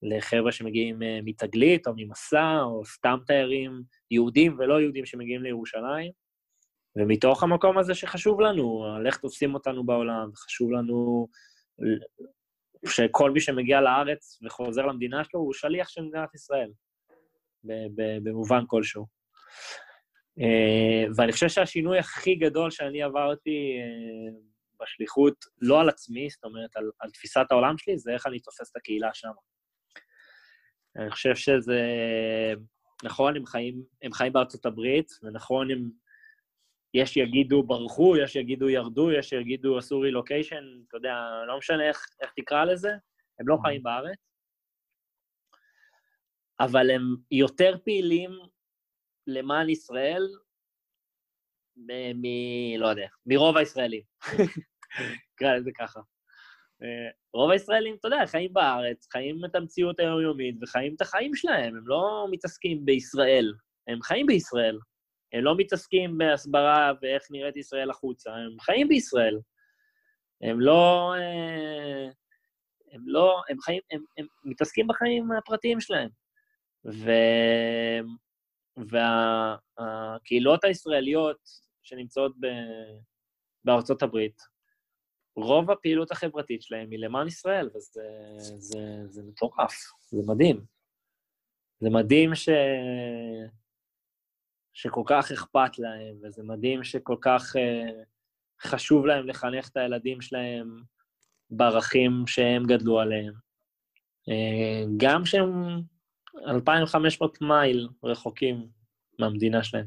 [0.02, 3.82] לחבר'ה שמגיעים אה, מתגלית או ממסע, או סתם תיירים
[4.12, 6.12] יהודים ולא יהודים שמגיעים לירושלים.
[6.96, 11.28] ומתוך המקום הזה שחשוב לנו, על איך תופסים אותנו בעולם, חשוב לנו
[12.88, 16.72] שכל מי שמגיע לארץ וחוזר למדינה שלו הוא שליח של מדינת ישראל,
[18.24, 19.06] במובן כלשהו.
[20.40, 24.40] אה, ואני חושב שהשינוי הכי גדול שאני עברתי אה,
[24.82, 28.72] בשליחות, לא על עצמי, זאת אומרת, על, על תפיסת העולם שלי, זה איך אני תופס
[28.72, 29.32] את הקהילה שם.
[30.98, 31.82] אני חושב שזה...
[33.04, 35.90] נכון, הם חיים, הם חיים בארצות הברית, ונכון, הם...
[36.94, 41.16] יש יגידו ברחו, יש יגידו ירדו, יש יגידו עשו רילוקיישן, אתה יודע,
[41.48, 42.90] לא משנה איך, איך תקרא לזה,
[43.40, 44.29] הם לא חיים בארץ.
[46.60, 48.32] אבל הם יותר פעילים
[49.28, 50.28] למען ישראל
[51.78, 52.24] מ...
[52.80, 54.02] לא יודע, מרוב הישראלים.
[55.34, 56.00] נקרא לזה ככה.
[56.84, 61.76] אה, רוב הישראלים, אתה יודע, חיים בארץ, חיים את המציאות היומיומית וחיים את החיים שלהם,
[61.76, 63.54] הם לא מתעסקים בישראל,
[63.88, 64.80] הם חיים בישראל.
[65.34, 69.40] הם לא מתעסקים בהסברה ואיך נראית ישראל החוצה, הם חיים בישראל.
[70.42, 71.14] הם לא...
[71.18, 72.10] אה,
[72.92, 73.42] הם לא...
[73.50, 73.82] הם חיים...
[73.92, 76.10] הם, הם מתעסקים בחיים הפרטיים שלהם.
[76.86, 77.10] ו...
[78.78, 81.50] והקהילות הישראליות
[81.84, 82.48] שנמצאות ב...
[83.64, 84.42] בארצות הברית,
[85.36, 88.02] רוב הפעילות החברתית שלהם היא למען ישראל, וזה
[88.58, 89.74] זה, זה מטורף,
[90.10, 90.66] זה מדהים.
[91.80, 92.50] זה מדהים ש...
[94.74, 98.06] שכל כך אכפת להם, וזה מדהים שכל כך uh,
[98.62, 100.82] חשוב להם לחנך את הילדים שלהם
[101.50, 103.34] בערכים שהם גדלו עליהם.
[104.30, 105.82] Uh, גם שהם
[106.48, 108.68] 2,500 מייל רחוקים
[109.20, 109.86] מהמדינה שלהם.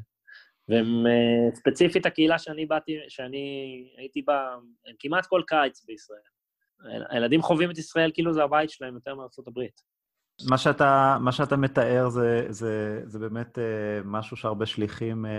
[0.69, 3.37] והם uh, ספציפית הקהילה שאני באתי, שאני
[3.97, 4.53] הייתי בה,
[4.87, 6.19] הם כמעט כל קיץ בישראל.
[7.09, 9.81] הילדים חווים את ישראל כאילו זה הבית שלהם יותר מארצות הברית.
[10.49, 13.61] מה שאתה, מה שאתה מתאר זה, זה, זה באמת uh,
[14.05, 15.29] משהו שהרבה שליחים uh,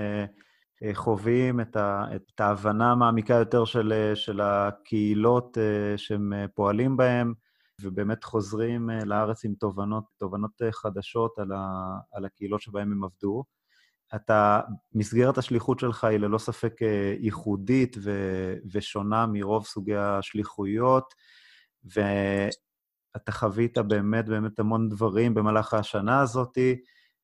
[0.84, 7.34] uh, חווים, את, ה, את ההבנה המעמיקה יותר של, של הקהילות uh, שהם פועלים בהן,
[7.80, 11.78] ובאמת חוזרים uh, לארץ עם תובנות, תובנות uh, חדשות על, ה,
[12.12, 13.44] על הקהילות שבהן הם עבדו.
[14.14, 14.60] אתה,
[14.94, 18.10] מסגרת השליחות שלך היא ללא ספק אה, ייחודית ו,
[18.72, 21.14] ושונה מרוב סוגי השליחויות,
[21.84, 26.58] ואתה חווית באמת באמת המון דברים במהלך השנה הזאת,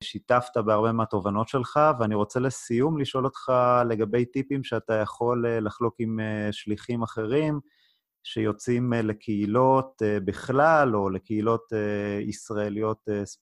[0.03, 3.51] שיתפת בהרבה מהתובנות שלך, ואני רוצה לסיום לשאול אותך
[3.89, 7.59] לגבי טיפים שאתה יכול אה, לחלוק עם אה, שליחים אחרים,
[8.23, 12.97] שיוצאים אה, לקהילות אה, בכלל, או לקהילות אה, ישראליות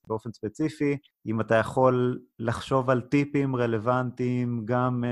[0.08, 0.98] באופן ספציפי,
[1.28, 5.04] אם אתה יכול לחשוב על טיפים רלוונטיים גם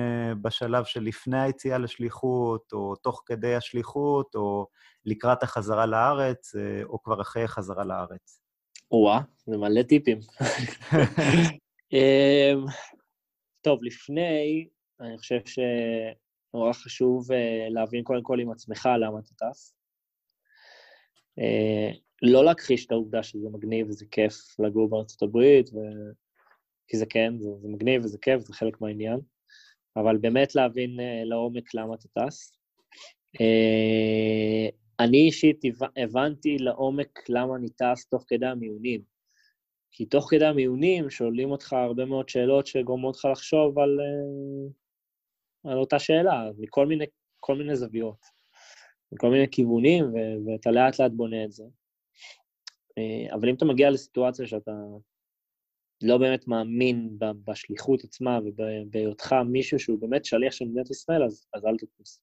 [0.41, 4.67] בשלב שלפני היציאה לשליחות, או תוך כדי השליחות, או
[5.05, 8.41] לקראת החזרה לארץ, או כבר אחרי החזרה לארץ.
[8.91, 10.19] או-אה, זה מלא טיפים.
[11.93, 12.65] אמ,
[13.61, 14.67] טוב, לפני,
[14.99, 15.59] אני חושב ש...
[16.57, 17.35] נורא חשוב uh,
[17.69, 19.75] להבין קודם כל עם עצמך למה אתה טס.
[21.39, 25.77] Uh, לא להכחיש את העובדה שזה מגניב וזה כיף לגור בארצות הברית, ו...
[26.87, 29.19] כי זה כן, זה, זה מגניב וזה כיף, זה חלק מהעניין,
[29.95, 32.53] אבל באמת להבין uh, לעומק למה אתה טס.
[34.99, 35.61] אני אישית
[35.97, 39.01] הבנתי לעומק למה אני טס תוך כדי המיונים.
[39.91, 43.99] כי תוך כדי המיונים שואלים אותך הרבה מאוד שאלות שגורמות לך לחשוב על,
[45.67, 47.05] על אותה שאלה, מכל מיני,
[47.39, 48.25] כל מיני זוויות,
[49.11, 51.63] מכל מיני כיוונים, ו- ואתה לאט לאט בונה את זה.
[52.97, 54.71] אה, אבל אם אתה מגיע לסיטואציה שאתה
[56.03, 61.65] לא באמת מאמין בשליחות עצמה ובהיותך מישהו שהוא באמת שליח של מדינת ישראל, אז, אז
[61.65, 62.21] אל תטוס.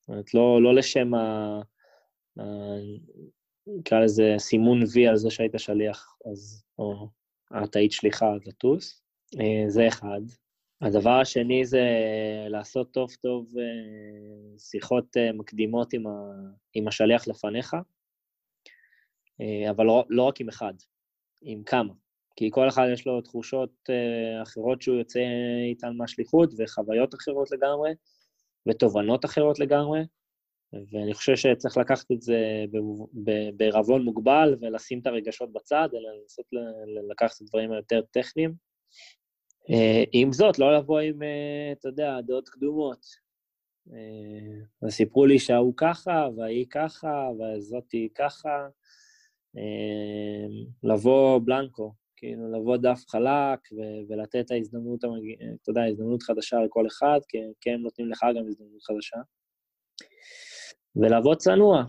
[0.00, 1.60] זאת אומרת, לא, לא לשם ה...
[3.66, 7.08] נקרא לזה סימון וי על זה שהיית שליח, אז, או
[7.64, 9.02] את היית שליחה, אז לטוס.
[9.40, 10.20] אה, זה אחד.
[10.80, 11.82] הדבר השני זה
[12.48, 16.10] לעשות טוב טוב אה, שיחות אה, מקדימות עם, ה,
[16.74, 17.76] עם השליח לפניך,
[19.40, 20.72] אה, אבל לא, לא רק עם אחד,
[21.42, 21.92] עם כמה.
[22.36, 23.88] כי כל אחד יש לו תחושות
[24.42, 25.20] אחרות שהוא יוצא
[25.68, 27.90] איתן מהשליחות, וחוויות אחרות לגמרי,
[28.68, 30.00] ותובנות אחרות לגמרי,
[30.72, 32.64] ואני חושב שצריך לקחת את זה
[33.56, 36.46] בערבון מוגבל ולשים את הרגשות בצד, אלא לנסות
[37.10, 38.67] לקחת את הדברים היותר טכניים.
[39.70, 43.28] Uh, עם זאת, לא לבוא עם, uh, אתה יודע, דעות קדומות.
[44.82, 48.68] אז סיפרו לי שההוא ככה, וההיא ככה, והזאתי ככה.
[50.82, 55.04] לבוא בלנקו, כאילו לבוא דף חלק ו- ולתת את ההזדמנות,
[55.62, 59.16] אתה יודע, הזדמנות חדשה לכל אחד, כי, כי הם נותנים לך גם הזדמנות חדשה.
[60.96, 61.84] ולבוא צנוע,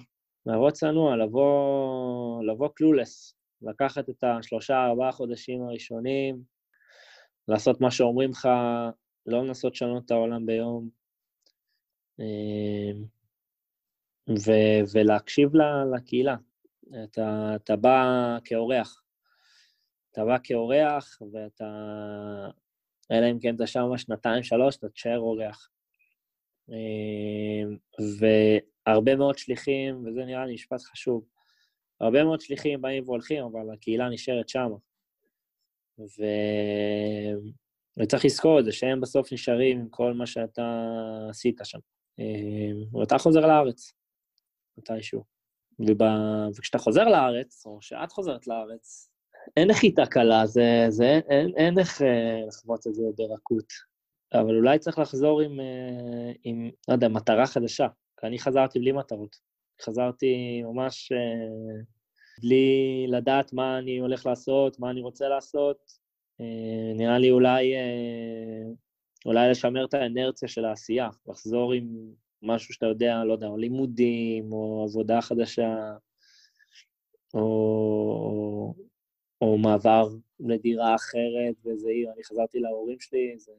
[0.45, 6.43] לבוא צנוע, לבוא, לבוא קלולס, לקחת את השלושה, ארבעה חודשים הראשונים,
[7.50, 8.50] לעשות מה שאומרים לך,
[9.26, 10.90] לא לנסות לשנות את העולם ביום,
[12.20, 13.04] אמ,
[14.30, 15.50] ו- ולהקשיב
[15.96, 16.36] לקהילה.
[17.04, 19.04] אתה, אתה בא כאורח,
[20.12, 21.66] אתה בא כאורח, ואתה...
[23.12, 25.70] אלא אם כן אתה שם שנתיים, שלוש, אתה תשאר אורח.
[26.70, 27.78] אמ,
[28.20, 31.26] והרבה מאוד שליחים, וזה נראה לי משפט חשוב,
[32.00, 34.70] הרבה מאוד שליחים באים והולכים, אבל הקהילה נשארת שם.
[37.98, 40.86] וצריך לזכור את זה, שהם בסוף נשארים עם כל מה שאתה
[41.30, 41.80] עשית שם.
[42.20, 43.94] אמ, ואתה חוזר לארץ,
[44.78, 45.24] מתישהו.
[45.80, 46.02] וב...
[46.58, 49.10] וכשאתה חוזר לארץ, או שאת חוזרת לארץ,
[49.58, 53.74] אין נחיתה קלה, זה, זה, אין, אין איך אה, לחוות את זה ברכות.
[54.34, 57.88] אבל אולי צריך לחזור עם, אה, עם, לא יודע, מטרה חדשה.
[58.20, 59.36] כי אני חזרתי בלי מטרות.
[59.82, 61.82] חזרתי ממש אה,
[62.41, 65.91] בלי לדעת מה אני הולך לעשות, מה אני רוצה לעשות.
[66.41, 68.72] אה, נראה לי אולי, אה,
[69.26, 71.88] אולי לשמר את האנרציה של העשייה, לחזור עם
[72.41, 75.76] משהו שאתה יודע, לא יודע, או לימודים, או עבודה חדשה,
[77.34, 78.74] או,
[79.41, 80.07] או מעבר
[80.40, 83.52] לדירה אחרת באיזה עיר, אני חזרתי להורים שלי, זה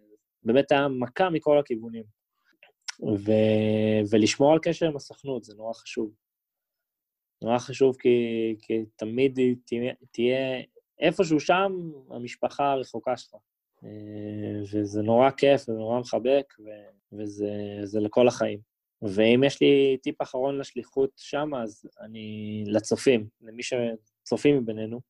[0.42, 2.04] באמת היה מכה מכל הכיוונים.
[3.02, 3.32] ו,
[4.10, 6.10] ולשמור על קשר עם הסוכנות, זה נורא חשוב.
[7.42, 8.08] נורא חשוב כי,
[8.62, 10.62] כי תמיד תהיה, תהיה
[10.98, 11.72] איפשהו שם
[12.10, 13.34] המשפחה הרחוקה שלך.
[13.84, 16.70] אה, וזה נורא כיף ונורא מחבק, ו,
[17.12, 18.60] וזה לכל החיים.
[19.02, 25.00] ואם יש לי טיפ אחרון לשליחות שם, אז אני לצופים, למי שצופים מבינינו,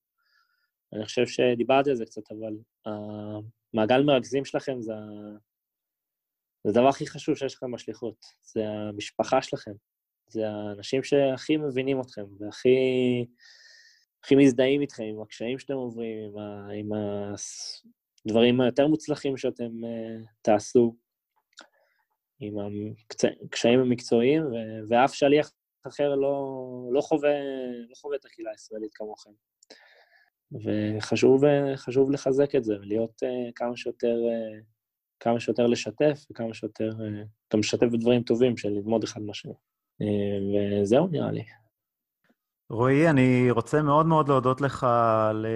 [0.93, 4.93] אני חושב שדיברתי על זה קצת, אבל המעגל מרכזים שלכם זה,
[6.65, 9.73] זה הדבר הכי חשוב שיש לכם בשליחות, זה המשפחה שלכם,
[10.31, 12.78] זה האנשים שהכי מבינים אתכם והכי
[14.24, 16.90] הכי מזדהים איתכם, עם הקשיים שאתם עוברים, עם, ה, עם
[18.27, 20.97] הדברים היותר מוצלחים שאתם uh, תעשו.
[22.40, 22.55] עם
[23.47, 24.43] הקשיים המקצועיים,
[24.89, 25.52] ואף שליח
[25.86, 26.57] אחר לא,
[26.93, 27.31] לא, חווה,
[27.89, 29.31] לא חווה את הקהילה הישראלית כמוכם.
[30.52, 34.65] וחשוב לחזק את זה, ולהיות uh, כמה שיותר, uh,
[35.20, 36.90] כמה שיותר לשתף, וכמה שיותר,
[37.52, 39.52] גם לשתף בדברים טובים של ללמוד אחד מהשני.
[40.82, 41.44] וזהו, נראה לי.
[42.70, 44.86] רועי, אני רוצה מאוד מאוד להודות לך
[45.31, 45.47] על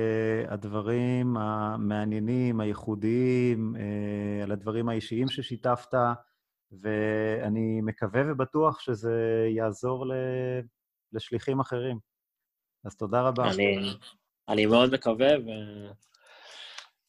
[0.49, 3.75] הדברים המעניינים, הייחודיים,
[4.43, 5.95] על הדברים האישיים ששיתפת.
[6.83, 10.07] ואני מקווה ובטוח שזה יעזור
[11.13, 11.99] לשליחים אחרים.
[12.85, 13.51] אז תודה רבה.
[13.51, 13.77] אני,
[14.49, 15.49] אני מאוד מקווה, ו...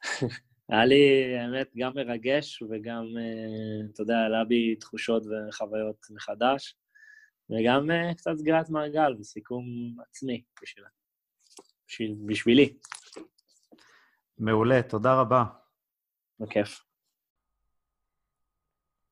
[0.69, 6.75] היה לי, האמת, גם מרגש וגם, אה, אתה יודע, עלה בי תחושות וחוויות מחדש,
[7.49, 9.63] וגם אה, קצת סגירת מעגל וסיכום
[10.09, 10.87] עצמי בשבילה.
[11.87, 12.77] בשביל, בשבילי.
[14.37, 15.43] מעולה, תודה רבה.
[16.39, 16.81] בכיף.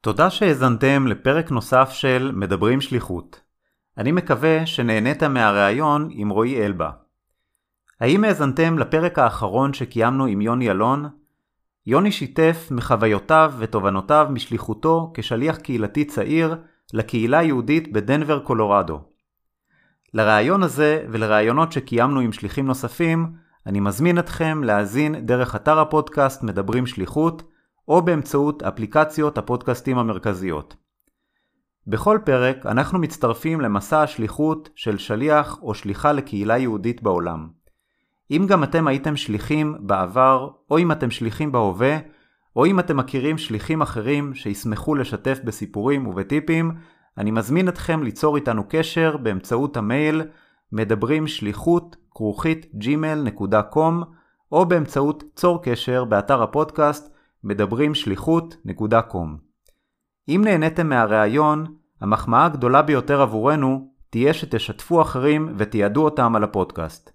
[0.02, 3.42] תודה שהאזנתם לפרק נוסף של מדברים שליחות.
[3.98, 6.92] אני מקווה שנהנית מהראיון עם רועי אלבה.
[8.00, 11.06] האם האזנתם לפרק האחרון שקיימנו עם יוני אלון?
[11.86, 16.56] יוני שיתף מחוויותיו ותובנותיו משליחותו כשליח קהילתי צעיר
[16.94, 19.02] לקהילה היהודית בדנבר, קולורדו.
[20.14, 23.34] לראיון הזה ולראיונות שקיימנו עם שליחים נוספים,
[23.66, 27.44] אני מזמין אתכם להאזין דרך אתר הפודקאסט מדברים שליחות,
[27.88, 30.76] או באמצעות אפליקציות הפודקאסטים המרכזיות.
[31.88, 37.48] בכל פרק אנחנו מצטרפים למסע השליחות של שליח או שליחה לקהילה יהודית בעולם.
[38.32, 41.98] אם גם אתם הייתם שליחים בעבר, או אם אתם שליחים בהווה,
[42.56, 46.72] או אם אתם מכירים שליחים אחרים שישמחו לשתף בסיפורים ובטיפים,
[47.18, 50.22] אני מזמין אתכם ליצור איתנו קשר באמצעות המייל
[50.72, 54.06] מדברים שליחות כרוכית gmail.com
[54.52, 57.14] או באמצעות צור קשר באתר הפודקאסט
[57.44, 59.28] מדברים שליחות.com.
[60.30, 67.12] אם נהניתם מהראיון, המחמאה הגדולה ביותר עבורנו תהיה שתשתפו אחרים ותיעדו אותם על הפודקאסט.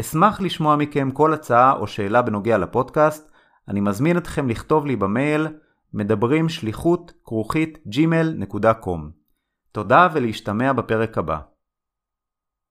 [0.00, 3.32] אשמח לשמוע מכם כל הצעה או שאלה בנוגע לפודקאסט,
[3.68, 5.46] אני מזמין אתכם לכתוב לי במייל
[5.94, 9.00] מדברים שליחות כרוכית gmail.com.
[9.72, 11.38] תודה ולהשתמע בפרק הבא.